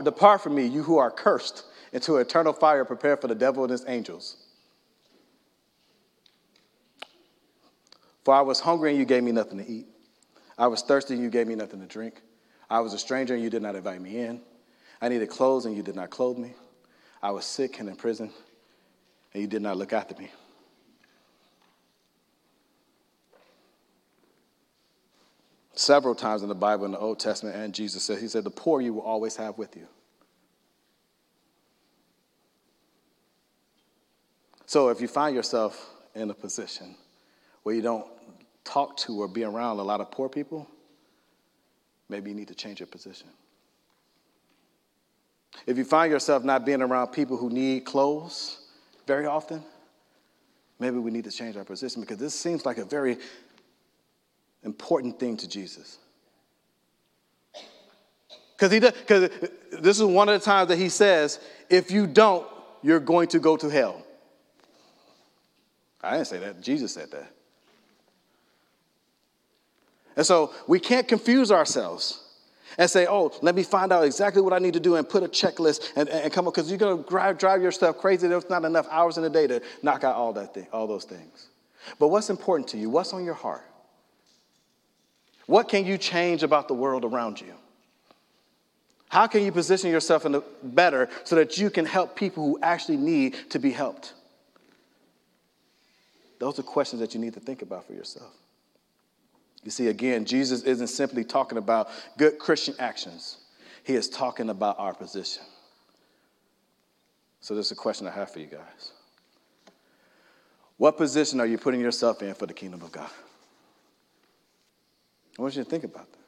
Depart 0.04 0.42
from 0.42 0.56
me, 0.56 0.66
you 0.66 0.84
who 0.84 0.98
are 0.98 1.12
cursed, 1.12 1.66
into 1.92 2.18
eternal 2.18 2.54
fire 2.54 2.86
prepared 2.86 3.22
for 3.22 3.28
the 3.28 3.36
devil 3.36 3.64
and 3.64 3.72
his 3.72 3.86
angels. 3.88 4.38
For 8.24 8.34
I 8.34 8.42
was 8.42 8.60
hungry 8.60 8.92
and 8.92 9.00
you 9.00 9.06
gave 9.06 9.24
me 9.24 9.32
nothing 9.32 9.58
to 9.58 9.68
eat. 9.68 9.88
I 10.58 10.68
was 10.68 10.82
thirsty 10.82 11.16
and 11.16 11.24
you 11.24 11.30
gave 11.30 11.48
me 11.48 11.56
nothing 11.56 11.80
to 11.80 11.88
drink. 11.88 12.22
I 12.70 12.82
was 12.82 12.94
a 12.94 13.00
stranger 13.00 13.34
and 13.34 13.42
you 13.42 13.50
did 13.50 13.62
not 13.62 13.76
invite 13.76 14.02
me 14.02 14.20
in. 14.20 14.42
I 15.02 15.10
needed 15.10 15.30
clothes 15.30 15.66
and 15.66 15.76
you 15.76 15.82
did 15.82 15.96
not 15.96 16.10
clothe 16.10 16.38
me. 16.38 16.54
I 17.24 17.32
was 17.32 17.46
sick 17.46 17.80
and 17.80 17.90
in 17.90 17.96
prison 17.96 18.32
and 19.34 19.42
you 19.42 19.48
did 19.48 19.62
not 19.62 19.78
look 19.78 19.94
after 19.94 20.16
me. 20.16 20.30
Several 25.74 26.14
times 26.14 26.44
in 26.44 26.50
the 26.50 26.56
Bible, 26.56 26.84
in 26.84 26.92
the 26.92 27.00
Old 27.00 27.20
Testament, 27.20 27.56
and 27.56 27.74
Jesus 27.74 28.04
said, 28.04 28.20
He 28.20 28.28
said, 28.28 28.44
The 28.44 28.50
poor 28.50 28.82
you 28.82 28.94
will 28.94 29.02
always 29.02 29.38
have 29.38 29.58
with 29.58 29.78
you. 29.78 29.88
So 34.70 34.90
if 34.90 35.02
you 35.02 35.08
find 35.08 35.36
yourself 35.36 35.90
in 36.14 36.30
a 36.30 36.34
position 36.36 36.94
where 37.64 37.74
you 37.74 37.82
don't 37.82 38.06
talk 38.64 38.98
to 38.98 39.20
or 39.20 39.28
be 39.28 39.44
around 39.44 39.80
a 39.80 39.82
lot 39.82 40.00
of 40.00 40.12
poor 40.12 40.30
people, 40.30 40.70
maybe 42.08 42.30
you 42.30 42.36
need 42.36 42.50
to 42.50 42.54
change 42.54 42.80
your 42.80 42.86
position. 42.86 43.30
If 45.66 45.76
you 45.80 45.86
find 45.86 46.12
yourself 46.12 46.44
not 46.44 46.68
being 46.68 46.84
around 46.84 47.08
people 47.08 47.36
who 47.36 47.50
need 47.50 47.84
clothes 47.86 48.60
very 49.08 49.26
often, 49.26 49.64
maybe 50.78 51.00
we 51.00 51.10
need 51.10 51.24
to 51.24 51.32
change 51.32 51.58
our 51.58 51.66
position 51.66 52.02
because 52.02 52.18
this 52.18 52.40
seems 52.40 52.64
like 52.64 52.78
a 52.78 52.86
very 52.86 53.18
important 54.62 55.20
thing 55.20 55.36
to 55.38 55.50
Jesus. 55.50 55.98
Because 58.56 58.72
he 58.72 58.80
because 58.82 59.32
this 59.72 59.98
is 59.98 60.04
one 60.04 60.30
of 60.30 60.40
the 60.40 60.46
times 60.46 60.68
that 60.68 60.78
he 60.78 60.90
says, 60.90 61.40
if 61.72 61.90
you 61.90 62.06
don't, 62.06 62.46
you're 62.84 63.00
going 63.00 63.30
to 63.30 63.40
go 63.40 63.58
to 63.58 63.68
hell. 63.68 64.06
I 66.02 66.16
didn't 66.16 66.28
say 66.28 66.40
that. 66.40 66.62
Jesus 66.62 66.94
said 66.94 67.12
that. 67.12 67.32
And 70.16 70.26
so 70.26 70.54
we 70.68 70.80
can't 70.80 71.08
confuse 71.08 71.52
ourselves 71.52 72.24
and 72.78 72.90
say, 72.90 73.08
oh, 73.10 73.32
let 73.42 73.56
me 73.56 73.64
find 73.64 73.92
out 73.92 74.04
exactly 74.04 74.42
what 74.42 74.54
I 74.54 74.60
need 74.60 74.74
to 74.74 74.80
do 74.80 74.96
and 74.96 75.08
put 75.08 75.24
a 75.24 75.28
checklist 75.28 75.92
and, 75.96 76.08
and 76.10 76.32
come 76.32 76.48
up, 76.48 76.54
because 76.54 76.70
you're 76.70 76.78
going 76.78 77.04
to 77.04 77.10
drive, 77.10 77.62
yourself 77.62 77.98
crazy. 77.98 78.28
There's 78.28 78.50
not 78.50 78.64
enough 78.64 78.88
hours 78.92 79.18
in 79.18 79.24
the 79.24 79.30
day 79.30 79.48
to 79.48 79.62
knock 79.82 80.04
out 80.04 80.16
all, 80.16 80.34
that 80.34 80.54
thing, 80.54 80.68
all 80.72 80.88
those 80.88 81.06
things. 81.06 81.48
But 81.98 82.10
what's 82.10 82.30
important 82.30 82.70
to 82.70 82.78
you? 82.78 82.90
What's 82.90 83.14
on 83.14 83.26
your 83.26 83.34
heart? 83.34 83.64
What 85.48 85.68
can 85.68 85.86
you 85.86 85.98
change 85.98 86.44
about 86.44 86.68
the 86.68 86.76
world 86.76 87.06
around 87.06 87.42
you? 87.42 87.54
How 89.10 89.26
can 89.26 89.44
you 89.44 89.52
position 89.52 89.90
yourself 89.90 90.26
in 90.26 90.34
the 90.34 90.44
better 90.62 91.10
so 91.24 91.36
that 91.36 91.58
you 91.58 91.72
can 91.72 91.86
help 91.86 92.16
people 92.16 92.46
who 92.46 92.60
actually 92.62 92.98
need 92.98 93.36
to 93.50 93.58
be 93.58 93.72
helped? 93.72 94.14
Those 96.40 96.58
are 96.58 96.64
questions 96.64 97.02
that 97.02 97.14
you 97.14 97.20
need 97.20 97.34
to 97.34 97.40
think 97.40 97.62
about 97.62 97.86
for 97.86 97.94
yourself. 97.94 98.32
You 99.64 99.72
see, 99.72 99.88
again, 99.88 100.24
Jesus 100.26 100.64
isn't 100.64 100.88
simply 100.88 101.26
talking 101.26 101.58
about 101.58 101.90
good 102.18 102.40
Christian 102.40 102.76
actions, 102.80 103.38
he 103.84 103.96
is 103.96 104.10
talking 104.10 104.50
about 104.50 104.80
our 104.80 104.94
position. 104.94 105.44
So, 107.42 107.54
there's 107.54 107.72
a 107.72 107.76
question 107.76 108.08
I 108.08 108.12
have 108.12 108.32
for 108.32 108.40
you 108.40 108.48
guys. 108.48 108.92
What 110.78 110.98
position 110.98 111.40
are 111.40 111.46
you 111.46 111.58
putting 111.58 111.82
yourself 111.82 112.22
in 112.22 112.34
for 112.34 112.46
the 112.46 112.54
kingdom 112.54 112.82
of 112.82 112.92
God? 112.92 113.10
I 115.38 115.42
want 115.42 115.56
you 115.56 115.64
to 115.64 115.70
think 115.70 115.84
about 115.84 116.12
that. 116.12 116.20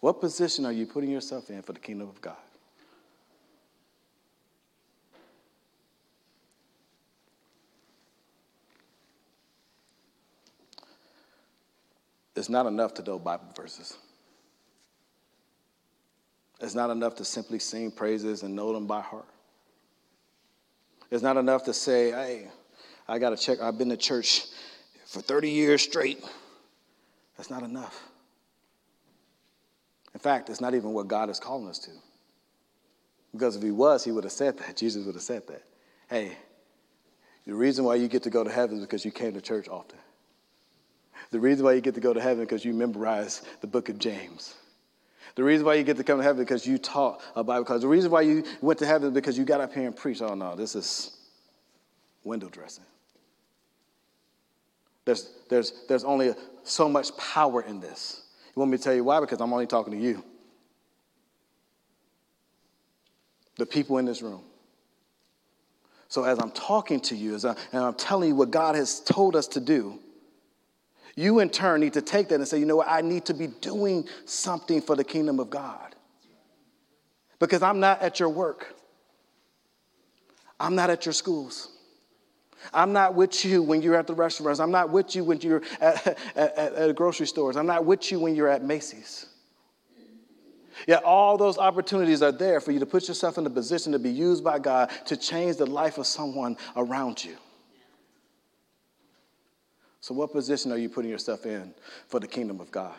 What 0.00 0.20
position 0.20 0.66
are 0.66 0.72
you 0.72 0.86
putting 0.86 1.10
yourself 1.10 1.48
in 1.50 1.62
for 1.62 1.72
the 1.72 1.80
kingdom 1.80 2.08
of 2.08 2.20
God? 2.20 2.36
It's 12.36 12.48
not 12.48 12.66
enough 12.66 12.94
to 12.94 13.02
know 13.02 13.18
Bible 13.18 13.52
verses. 13.56 13.96
It's 16.60 16.74
not 16.74 16.90
enough 16.90 17.16
to 17.16 17.24
simply 17.24 17.58
sing 17.58 17.90
praises 17.90 18.42
and 18.42 18.54
know 18.54 18.72
them 18.72 18.86
by 18.86 19.00
heart. 19.00 19.28
It's 21.10 21.22
not 21.22 21.36
enough 21.36 21.64
to 21.64 21.74
say, 21.74 22.10
hey, 22.10 22.48
I 23.06 23.18
got 23.18 23.30
to 23.30 23.36
check, 23.36 23.60
I've 23.60 23.78
been 23.78 23.90
to 23.90 23.96
church 23.96 24.46
for 25.06 25.20
30 25.20 25.50
years 25.50 25.82
straight. 25.82 26.24
That's 27.36 27.50
not 27.50 27.62
enough. 27.62 28.02
In 30.14 30.20
fact, 30.20 30.48
it's 30.48 30.60
not 30.60 30.74
even 30.74 30.92
what 30.92 31.08
God 31.08 31.28
is 31.28 31.38
calling 31.38 31.68
us 31.68 31.78
to. 31.80 31.90
Because 33.32 33.56
if 33.56 33.62
He 33.62 33.70
was, 33.70 34.04
He 34.04 34.12
would 34.12 34.24
have 34.24 34.32
said 34.32 34.58
that. 34.58 34.76
Jesus 34.76 35.04
would 35.04 35.14
have 35.14 35.22
said 35.22 35.46
that. 35.48 35.62
Hey, 36.08 36.36
The 37.46 37.54
reason 37.54 37.84
why 37.84 37.96
you 37.96 38.08
get 38.08 38.22
to 38.22 38.30
go 38.30 38.44
to 38.44 38.50
heaven 38.50 38.78
is 38.78 38.84
because 38.84 39.04
you 39.04 39.10
came 39.10 39.34
to 39.34 39.40
church 39.40 39.68
often. 39.68 39.98
The 41.30 41.40
reason 41.40 41.64
why 41.64 41.72
you 41.72 41.80
get 41.80 41.94
to 41.94 42.00
go 42.00 42.12
to 42.12 42.20
heaven 42.20 42.44
because 42.44 42.64
you 42.64 42.72
memorize 42.72 43.42
the 43.60 43.66
book 43.66 43.88
of 43.88 43.98
James. 43.98 44.54
The 45.34 45.42
reason 45.42 45.66
why 45.66 45.74
you 45.74 45.82
get 45.82 45.96
to 45.96 46.04
come 46.04 46.18
to 46.18 46.22
heaven 46.22 46.42
because 46.42 46.66
you 46.66 46.78
taught 46.78 47.20
a 47.34 47.42
Bible 47.42 47.64
class. 47.64 47.80
The 47.80 47.88
reason 47.88 48.10
why 48.10 48.22
you 48.22 48.44
went 48.60 48.78
to 48.78 48.86
heaven 48.86 49.12
because 49.12 49.36
you 49.36 49.44
got 49.44 49.60
up 49.60 49.72
here 49.72 49.86
and 49.86 49.96
preached. 49.96 50.22
Oh, 50.22 50.34
no, 50.34 50.54
this 50.54 50.76
is 50.76 51.16
window 52.22 52.48
dressing. 52.48 52.84
There's, 55.04 55.30
there's, 55.48 55.72
there's 55.88 56.04
only 56.04 56.34
so 56.62 56.88
much 56.88 57.16
power 57.16 57.62
in 57.62 57.80
this. 57.80 58.22
You 58.54 58.60
want 58.60 58.70
me 58.70 58.78
to 58.78 58.84
tell 58.84 58.94
you 58.94 59.04
why? 59.04 59.20
Because 59.20 59.40
I'm 59.40 59.52
only 59.52 59.66
talking 59.66 59.92
to 59.92 59.98
you. 59.98 60.24
The 63.56 63.66
people 63.66 63.98
in 63.98 64.04
this 64.04 64.22
room. 64.22 64.42
So 66.08 66.24
as 66.24 66.38
I'm 66.38 66.52
talking 66.52 67.00
to 67.00 67.16
you, 67.16 67.34
as 67.34 67.44
I, 67.44 67.56
and 67.72 67.82
I'm 67.82 67.94
telling 67.94 68.30
you 68.30 68.36
what 68.36 68.50
God 68.50 68.76
has 68.76 69.00
told 69.00 69.34
us 69.34 69.48
to 69.48 69.60
do, 69.60 69.98
you 71.16 71.38
in 71.40 71.50
turn 71.50 71.80
need 71.80 71.92
to 71.94 72.02
take 72.02 72.28
that 72.28 72.36
and 72.36 72.48
say, 72.48 72.58
you 72.58 72.66
know 72.66 72.76
what, 72.76 72.88
I 72.88 73.00
need 73.00 73.24
to 73.26 73.34
be 73.34 73.46
doing 73.46 74.08
something 74.24 74.80
for 74.80 74.96
the 74.96 75.04
kingdom 75.04 75.38
of 75.38 75.50
God. 75.50 75.94
Because 77.38 77.62
I'm 77.62 77.80
not 77.80 78.00
at 78.02 78.20
your 78.20 78.28
work. 78.28 78.74
I'm 80.58 80.74
not 80.74 80.90
at 80.90 81.06
your 81.06 81.12
schools. 81.12 81.70
I'm 82.72 82.92
not 82.92 83.14
with 83.14 83.44
you 83.44 83.62
when 83.62 83.82
you're 83.82 83.96
at 83.96 84.06
the 84.06 84.14
restaurants. 84.14 84.60
I'm 84.60 84.70
not 84.70 84.90
with 84.90 85.14
you 85.14 85.24
when 85.24 85.40
you're 85.40 85.62
at, 85.80 86.06
at, 86.36 86.56
at, 86.56 86.74
at 86.74 86.96
grocery 86.96 87.26
stores. 87.26 87.56
I'm 87.56 87.66
not 87.66 87.84
with 87.84 88.10
you 88.10 88.18
when 88.20 88.34
you're 88.34 88.48
at 88.48 88.64
Macy's. 88.64 89.26
Yet 90.88 91.04
all 91.04 91.36
those 91.36 91.56
opportunities 91.56 92.20
are 92.22 92.32
there 92.32 92.60
for 92.60 92.72
you 92.72 92.80
to 92.80 92.86
put 92.86 93.06
yourself 93.06 93.38
in 93.38 93.46
a 93.46 93.50
position 93.50 93.92
to 93.92 93.98
be 93.98 94.10
used 94.10 94.42
by 94.42 94.58
God 94.58 94.90
to 95.06 95.16
change 95.16 95.56
the 95.56 95.66
life 95.66 95.98
of 95.98 96.06
someone 96.06 96.56
around 96.76 97.24
you. 97.24 97.36
So, 100.04 100.12
what 100.12 100.32
position 100.32 100.70
are 100.70 100.76
you 100.76 100.90
putting 100.90 101.10
yourself 101.10 101.46
in 101.46 101.72
for 102.08 102.20
the 102.20 102.26
kingdom 102.26 102.60
of 102.60 102.70
God? 102.70 102.92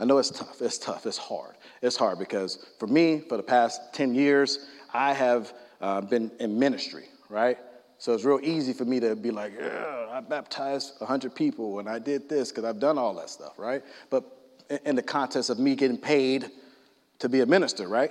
I 0.00 0.04
know 0.04 0.18
it's 0.18 0.30
tough. 0.30 0.60
It's 0.60 0.76
tough. 0.76 1.06
It's 1.06 1.16
hard. 1.16 1.54
It's 1.82 1.96
hard 1.96 2.18
because 2.18 2.66
for 2.80 2.88
me, 2.88 3.20
for 3.20 3.36
the 3.36 3.44
past 3.44 3.80
10 3.94 4.12
years, 4.12 4.66
I 4.92 5.12
have 5.12 5.52
uh, 5.80 6.00
been 6.00 6.32
in 6.40 6.58
ministry, 6.58 7.04
right? 7.28 7.58
So 7.98 8.12
it's 8.12 8.24
real 8.24 8.40
easy 8.42 8.72
for 8.72 8.84
me 8.84 8.98
to 8.98 9.14
be 9.14 9.30
like, 9.30 9.52
I 9.62 10.20
baptized 10.28 10.94
100 10.98 11.32
people 11.32 11.78
and 11.78 11.88
I 11.88 12.00
did 12.00 12.28
this 12.28 12.50
because 12.50 12.64
I've 12.64 12.80
done 12.80 12.98
all 12.98 13.14
that 13.14 13.30
stuff, 13.30 13.56
right? 13.56 13.84
But 14.10 14.24
in 14.84 14.96
the 14.96 15.02
context 15.04 15.48
of 15.48 15.60
me 15.60 15.76
getting 15.76 15.96
paid 15.96 16.50
to 17.20 17.28
be 17.28 17.40
a 17.42 17.46
minister, 17.46 17.86
right? 17.86 18.10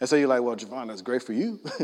And 0.00 0.08
so 0.08 0.16
you're 0.16 0.28
like, 0.28 0.42
well, 0.42 0.56
Javon, 0.56 0.88
that's 0.88 1.02
great 1.02 1.22
for 1.22 1.34
you. 1.34 1.60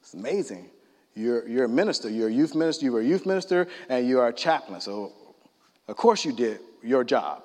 it's 0.00 0.14
amazing. 0.14 0.70
You're, 1.14 1.46
you're 1.48 1.64
a 1.64 1.68
minister. 1.68 2.08
You're 2.08 2.28
a 2.28 2.32
youth 2.32 2.54
minister. 2.54 2.84
You 2.84 2.92
were 2.92 3.00
a 3.00 3.04
youth 3.04 3.26
minister 3.26 3.66
and 3.88 4.06
you 4.06 4.20
are 4.20 4.28
a 4.28 4.32
chaplain. 4.32 4.80
So, 4.80 5.12
of 5.88 5.96
course, 5.96 6.24
you 6.24 6.32
did 6.32 6.60
your 6.82 7.02
job. 7.02 7.42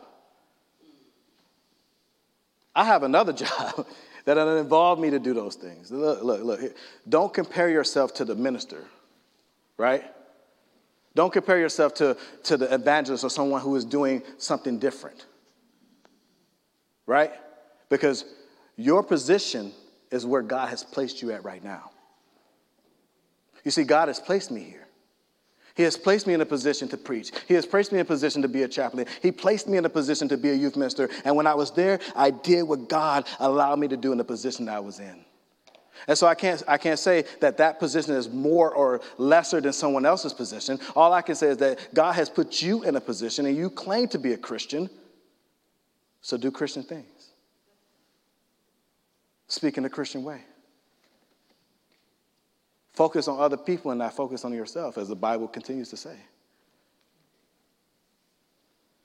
I 2.75 2.85
have 2.85 3.03
another 3.03 3.33
job 3.45 3.87
that 4.25 4.37
involved 4.37 5.01
me 5.01 5.09
to 5.09 5.19
do 5.19 5.33
those 5.33 5.55
things. 5.55 5.91
Look, 5.91 6.23
look, 6.23 6.43
look. 6.43 6.75
Don't 7.09 7.33
compare 7.33 7.69
yourself 7.69 8.13
to 8.15 8.25
the 8.25 8.35
minister, 8.35 8.83
right? 9.77 10.03
Don't 11.15 11.33
compare 11.33 11.59
yourself 11.59 11.93
to, 11.95 12.17
to 12.43 12.57
the 12.57 12.73
evangelist 12.73 13.23
or 13.23 13.29
someone 13.29 13.61
who 13.61 13.75
is 13.75 13.85
doing 13.85 14.23
something 14.37 14.79
different, 14.79 15.25
right? 17.05 17.31
Because 17.89 18.25
your 18.75 19.03
position 19.03 19.71
is 20.13 20.25
where 20.25 20.41
God 20.41 20.69
has 20.69 20.83
placed 20.83 21.21
you 21.21 21.31
at 21.31 21.43
right 21.43 21.63
now. 21.63 21.91
You 23.63 23.71
see, 23.71 23.83
God 23.83 24.09
has 24.09 24.19
placed 24.19 24.51
me 24.51 24.61
here. 24.61 24.87
He 25.75 25.83
has 25.83 25.97
placed 25.97 26.27
me 26.27 26.35
in 26.35 26.41
a 26.41 26.45
position 26.45 26.87
to 26.89 26.97
preach. 26.97 27.31
He 27.47 27.55
has 27.55 27.65
placed 27.65 27.91
me 27.91 27.97
in 27.97 28.03
a 28.03 28.05
position 28.05 28.43
to 28.43 28.47
be 28.47 28.61
a 28.61 28.67
chaplain. 28.67 29.07
He 29.23 29.31
placed 29.31 29.67
me 29.67 29.77
in 29.77 29.85
a 29.85 29.89
position 29.89 30.27
to 30.29 30.37
be 30.37 30.51
a 30.51 30.53
youth 30.53 30.75
minister. 30.75 31.09
And 31.25 31.35
when 31.35 31.47
I 31.47 31.55
was 31.55 31.71
there, 31.71 31.99
I 32.15 32.29
did 32.29 32.63
what 32.63 32.87
God 32.87 33.27
allowed 33.39 33.79
me 33.79 33.87
to 33.87 33.97
do 33.97 34.11
in 34.11 34.19
the 34.19 34.23
position 34.23 34.65
that 34.65 34.75
I 34.75 34.79
was 34.79 34.99
in. 34.99 35.25
And 36.07 36.17
so 36.17 36.27
I 36.27 36.35
can't, 36.35 36.61
I 36.67 36.77
can't 36.77 36.99
say 36.99 37.23
that 37.39 37.57
that 37.57 37.79
position 37.79 38.13
is 38.13 38.29
more 38.29 38.71
or 38.71 39.01
lesser 39.17 39.61
than 39.61 39.73
someone 39.73 40.05
else's 40.05 40.33
position. 40.33 40.79
All 40.95 41.11
I 41.13 41.21
can 41.23 41.33
say 41.33 41.47
is 41.47 41.57
that 41.57 41.79
God 41.93 42.13
has 42.13 42.29
put 42.29 42.61
you 42.61 42.83
in 42.83 42.95
a 42.95 43.01
position 43.01 43.45
and 43.45 43.55
you 43.55 43.69
claim 43.69 44.07
to 44.09 44.19
be 44.19 44.33
a 44.33 44.37
Christian, 44.37 44.89
so 46.21 46.37
do 46.37 46.51
Christian 46.51 46.83
things. 46.83 47.07
Speak 49.53 49.77
in 49.77 49.85
a 49.85 49.89
Christian 49.89 50.23
way. 50.23 50.41
Focus 52.93 53.27
on 53.27 53.39
other 53.39 53.55
people 53.55 53.91
and 53.91 53.99
not 53.99 54.15
focus 54.15 54.43
on 54.45 54.51
yourself, 54.51 54.97
as 54.97 55.09
the 55.09 55.15
Bible 55.15 55.47
continues 55.47 55.91
to 55.91 55.97
say. 55.97 56.17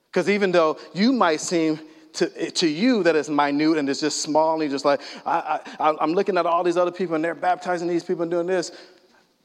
Because 0.07 0.27
even 0.27 0.51
though 0.51 0.79
you 0.95 1.13
might 1.13 1.39
seem 1.39 1.79
to, 2.13 2.49
to 2.49 2.67
you 2.67 3.03
that 3.03 3.15
it's 3.15 3.29
minute 3.29 3.77
and 3.77 3.87
it's 3.87 3.99
just 3.99 4.23
small, 4.23 4.53
and 4.53 4.63
you're 4.63 4.71
just 4.71 4.85
like, 4.85 5.01
I, 5.23 5.59
I, 5.79 5.95
I'm 6.01 6.13
looking 6.13 6.35
at 6.35 6.47
all 6.47 6.63
these 6.63 6.77
other 6.77 6.91
people 6.91 7.13
and 7.13 7.23
they're 7.23 7.35
baptizing 7.35 7.87
these 7.87 8.03
people 8.03 8.23
and 8.23 8.31
doing 8.31 8.47
this. 8.47 8.71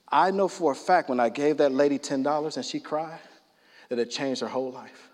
I 0.09 0.31
know 0.31 0.49
for 0.49 0.73
a 0.73 0.75
fact 0.75 1.11
when 1.11 1.21
I 1.21 1.29
gave 1.29 1.59
that 1.59 1.73
lady 1.73 1.99
$10 1.99 2.57
and 2.57 2.65
she 2.65 2.81
cried, 2.81 3.21
that 3.91 3.99
it 3.99 4.11
changed 4.11 4.41
her 4.41 4.49
whole 4.49 4.73
life. 4.73 5.11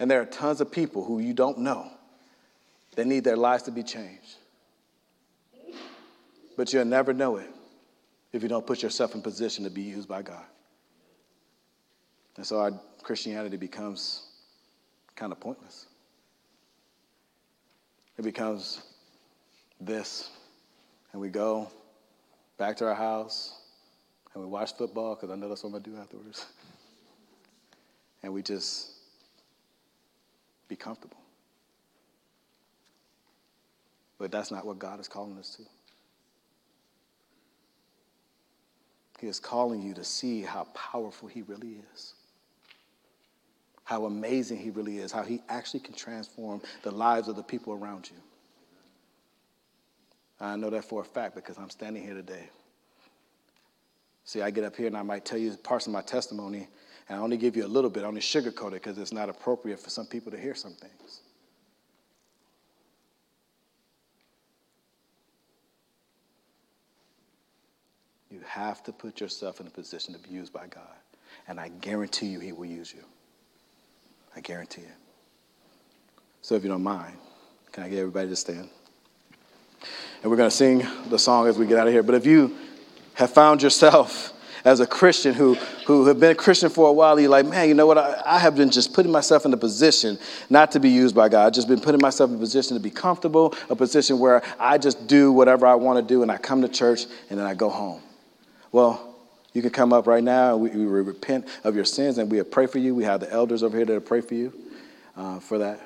And 0.00 0.10
there 0.10 0.20
are 0.20 0.26
tons 0.26 0.60
of 0.60 0.72
people 0.72 1.04
who 1.04 1.20
you 1.20 1.32
don't 1.32 1.58
know 1.58 1.92
that 3.00 3.06
need 3.06 3.24
their 3.24 3.34
lives 3.34 3.62
to 3.62 3.70
be 3.70 3.82
changed. 3.82 4.36
But 6.54 6.70
you'll 6.70 6.84
never 6.84 7.14
know 7.14 7.36
it 7.36 7.48
if 8.30 8.42
you 8.42 8.48
don't 8.50 8.66
put 8.66 8.82
yourself 8.82 9.14
in 9.14 9.22
position 9.22 9.64
to 9.64 9.70
be 9.70 9.80
used 9.80 10.06
by 10.06 10.20
God. 10.20 10.44
And 12.36 12.44
so 12.44 12.58
our 12.60 12.72
Christianity 13.02 13.56
becomes 13.56 14.26
kind 15.16 15.32
of 15.32 15.40
pointless. 15.40 15.86
It 18.18 18.22
becomes 18.22 18.82
this, 19.80 20.28
and 21.12 21.22
we 21.22 21.30
go 21.30 21.70
back 22.58 22.76
to 22.76 22.86
our 22.86 22.94
house 22.94 23.62
and 24.34 24.44
we 24.44 24.50
watch 24.50 24.76
football 24.76 25.14
because 25.14 25.30
I 25.30 25.36
know 25.36 25.48
that's 25.48 25.64
what 25.64 25.74
I'm 25.74 25.82
to 25.82 25.90
do 25.90 25.96
afterwards. 25.96 26.44
and 28.22 28.34
we 28.34 28.42
just 28.42 28.90
be 30.68 30.76
comfortable. 30.76 31.19
But 34.20 34.30
that's 34.30 34.50
not 34.50 34.66
what 34.66 34.78
God 34.78 35.00
is 35.00 35.08
calling 35.08 35.38
us 35.38 35.56
to. 35.56 35.62
He 39.18 39.26
is 39.26 39.40
calling 39.40 39.82
you 39.82 39.94
to 39.94 40.04
see 40.04 40.42
how 40.42 40.64
powerful 40.74 41.26
He 41.26 41.42
really 41.42 41.78
is, 41.94 42.14
how 43.84 44.04
amazing 44.04 44.58
He 44.58 44.70
really 44.70 44.98
is, 44.98 45.10
how 45.10 45.22
He 45.22 45.40
actually 45.48 45.80
can 45.80 45.94
transform 45.94 46.60
the 46.82 46.90
lives 46.90 47.28
of 47.28 47.36
the 47.36 47.42
people 47.42 47.72
around 47.72 48.10
you. 48.10 48.16
I 50.38 50.56
know 50.56 50.70
that 50.70 50.84
for 50.84 51.00
a 51.00 51.04
fact 51.04 51.34
because 51.34 51.58
I'm 51.58 51.70
standing 51.70 52.02
here 52.02 52.14
today. 52.14 52.48
See, 54.24 54.42
I 54.42 54.50
get 54.50 54.64
up 54.64 54.76
here 54.76 54.86
and 54.86 54.96
I 54.96 55.02
might 55.02 55.24
tell 55.24 55.38
you 55.38 55.56
parts 55.56 55.86
of 55.86 55.92
my 55.92 56.02
testimony, 56.02 56.68
and 57.08 57.18
I 57.18 57.22
only 57.22 57.38
give 57.38 57.56
you 57.56 57.64
a 57.64 57.68
little 57.68 57.90
bit, 57.90 58.04
I 58.04 58.06
only 58.06 58.20
sugarcoat 58.20 58.68
it 58.68 58.82
because 58.82 58.98
it's 58.98 59.12
not 59.12 59.30
appropriate 59.30 59.80
for 59.80 59.88
some 59.88 60.06
people 60.06 60.30
to 60.30 60.38
hear 60.38 60.54
some 60.54 60.72
things. 60.72 61.22
Have 68.50 68.82
to 68.82 68.92
put 68.92 69.20
yourself 69.20 69.60
in 69.60 69.66
a 69.68 69.70
position 69.70 70.12
to 70.12 70.18
be 70.18 70.30
used 70.30 70.52
by 70.52 70.66
God. 70.66 70.82
And 71.46 71.60
I 71.60 71.68
guarantee 71.68 72.26
you, 72.26 72.40
He 72.40 72.50
will 72.50 72.66
use 72.66 72.92
you. 72.92 73.04
I 74.34 74.40
guarantee 74.40 74.82
it. 74.82 74.96
So 76.42 76.56
if 76.56 76.64
you 76.64 76.68
don't 76.68 76.82
mind, 76.82 77.16
can 77.70 77.84
I 77.84 77.88
get 77.88 77.98
everybody 77.98 78.28
to 78.28 78.36
stand? 78.36 78.68
And 80.22 80.30
we're 80.30 80.36
going 80.36 80.50
to 80.50 80.56
sing 80.56 80.84
the 81.08 81.18
song 81.18 81.46
as 81.46 81.58
we 81.58 81.66
get 81.66 81.78
out 81.78 81.86
of 81.86 81.92
here. 81.92 82.02
But 82.02 82.16
if 82.16 82.26
you 82.26 82.56
have 83.14 83.32
found 83.32 83.62
yourself 83.62 84.32
as 84.64 84.80
a 84.80 84.86
Christian 84.86 85.32
who, 85.32 85.54
who 85.86 86.06
have 86.06 86.18
been 86.18 86.32
a 86.32 86.34
Christian 86.34 86.70
for 86.70 86.88
a 86.88 86.92
while, 86.92 87.18
you're 87.20 87.30
like, 87.30 87.46
man, 87.46 87.68
you 87.68 87.74
know 87.74 87.86
what? 87.86 87.98
I, 87.98 88.20
I 88.26 88.38
have 88.40 88.56
been 88.56 88.70
just 88.70 88.92
putting 88.92 89.12
myself 89.12 89.46
in 89.46 89.52
a 89.52 89.56
position 89.56 90.18
not 90.50 90.72
to 90.72 90.80
be 90.80 90.90
used 90.90 91.14
by 91.14 91.28
God. 91.28 91.46
I've 91.46 91.52
just 91.52 91.68
been 91.68 91.80
putting 91.80 92.00
myself 92.00 92.30
in 92.30 92.36
a 92.36 92.40
position 92.40 92.76
to 92.76 92.82
be 92.82 92.90
comfortable, 92.90 93.54
a 93.70 93.76
position 93.76 94.18
where 94.18 94.42
I 94.58 94.76
just 94.76 95.06
do 95.06 95.30
whatever 95.30 95.66
I 95.66 95.76
want 95.76 95.98
to 95.98 96.14
do 96.14 96.22
and 96.22 96.32
I 96.32 96.36
come 96.36 96.62
to 96.62 96.68
church 96.68 97.04
and 97.30 97.38
then 97.38 97.46
I 97.46 97.54
go 97.54 97.70
home. 97.70 98.02
Well, 98.72 99.16
you 99.52 99.62
can 99.62 99.70
come 99.70 99.92
up 99.92 100.06
right 100.06 100.22
now. 100.22 100.56
We, 100.56 100.70
we 100.70 100.84
repent 100.84 101.48
of 101.64 101.74
your 101.74 101.84
sins 101.84 102.18
and 102.18 102.30
we 102.30 102.42
pray 102.42 102.66
for 102.66 102.78
you. 102.78 102.94
We 102.94 103.04
have 103.04 103.20
the 103.20 103.30
elders 103.30 103.62
over 103.62 103.76
here 103.76 103.86
that 103.86 104.06
pray 104.06 104.20
for 104.20 104.34
you 104.34 104.52
uh, 105.16 105.40
for 105.40 105.58
that. 105.58 105.80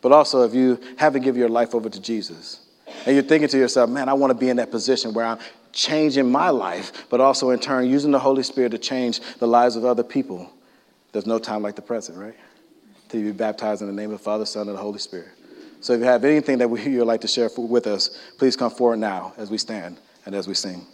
But 0.00 0.12
also, 0.12 0.42
if 0.42 0.54
you 0.54 0.80
haven't 0.96 1.22
given 1.22 1.38
your 1.38 1.48
life 1.48 1.74
over 1.74 1.88
to 1.88 2.00
Jesus 2.00 2.60
and 3.06 3.14
you're 3.14 3.24
thinking 3.24 3.48
to 3.48 3.58
yourself, 3.58 3.90
man, 3.90 4.08
I 4.08 4.14
want 4.14 4.30
to 4.30 4.38
be 4.38 4.48
in 4.48 4.56
that 4.56 4.70
position 4.70 5.12
where 5.12 5.26
I'm 5.26 5.38
changing 5.72 6.30
my 6.30 6.50
life, 6.50 7.06
but 7.08 7.20
also 7.20 7.50
in 7.50 7.58
turn 7.58 7.88
using 7.88 8.10
the 8.10 8.18
Holy 8.18 8.42
Spirit 8.42 8.70
to 8.70 8.78
change 8.78 9.20
the 9.38 9.46
lives 9.46 9.76
of 9.76 9.84
other 9.84 10.02
people, 10.02 10.50
there's 11.12 11.26
no 11.26 11.38
time 11.38 11.62
like 11.62 11.76
the 11.76 11.82
present, 11.82 12.18
right? 12.18 12.36
To 13.10 13.22
be 13.22 13.32
baptized 13.32 13.80
in 13.80 13.88
the 13.88 13.94
name 13.94 14.10
of 14.10 14.18
the 14.18 14.24
Father, 14.24 14.46
Son, 14.46 14.68
and 14.68 14.76
the 14.76 14.82
Holy 14.82 14.98
Spirit. 14.98 15.28
So 15.80 15.92
if 15.92 16.00
you 16.00 16.06
have 16.06 16.24
anything 16.24 16.58
that 16.58 16.68
you 16.68 16.98
would 16.98 17.06
like 17.06 17.20
to 17.20 17.28
share 17.28 17.48
with 17.56 17.86
us, 17.86 18.18
please 18.38 18.56
come 18.56 18.70
forward 18.70 18.98
now 18.98 19.32
as 19.36 19.50
we 19.50 19.58
stand 19.58 19.98
and 20.26 20.34
as 20.34 20.48
we 20.48 20.54
sing. 20.54 20.84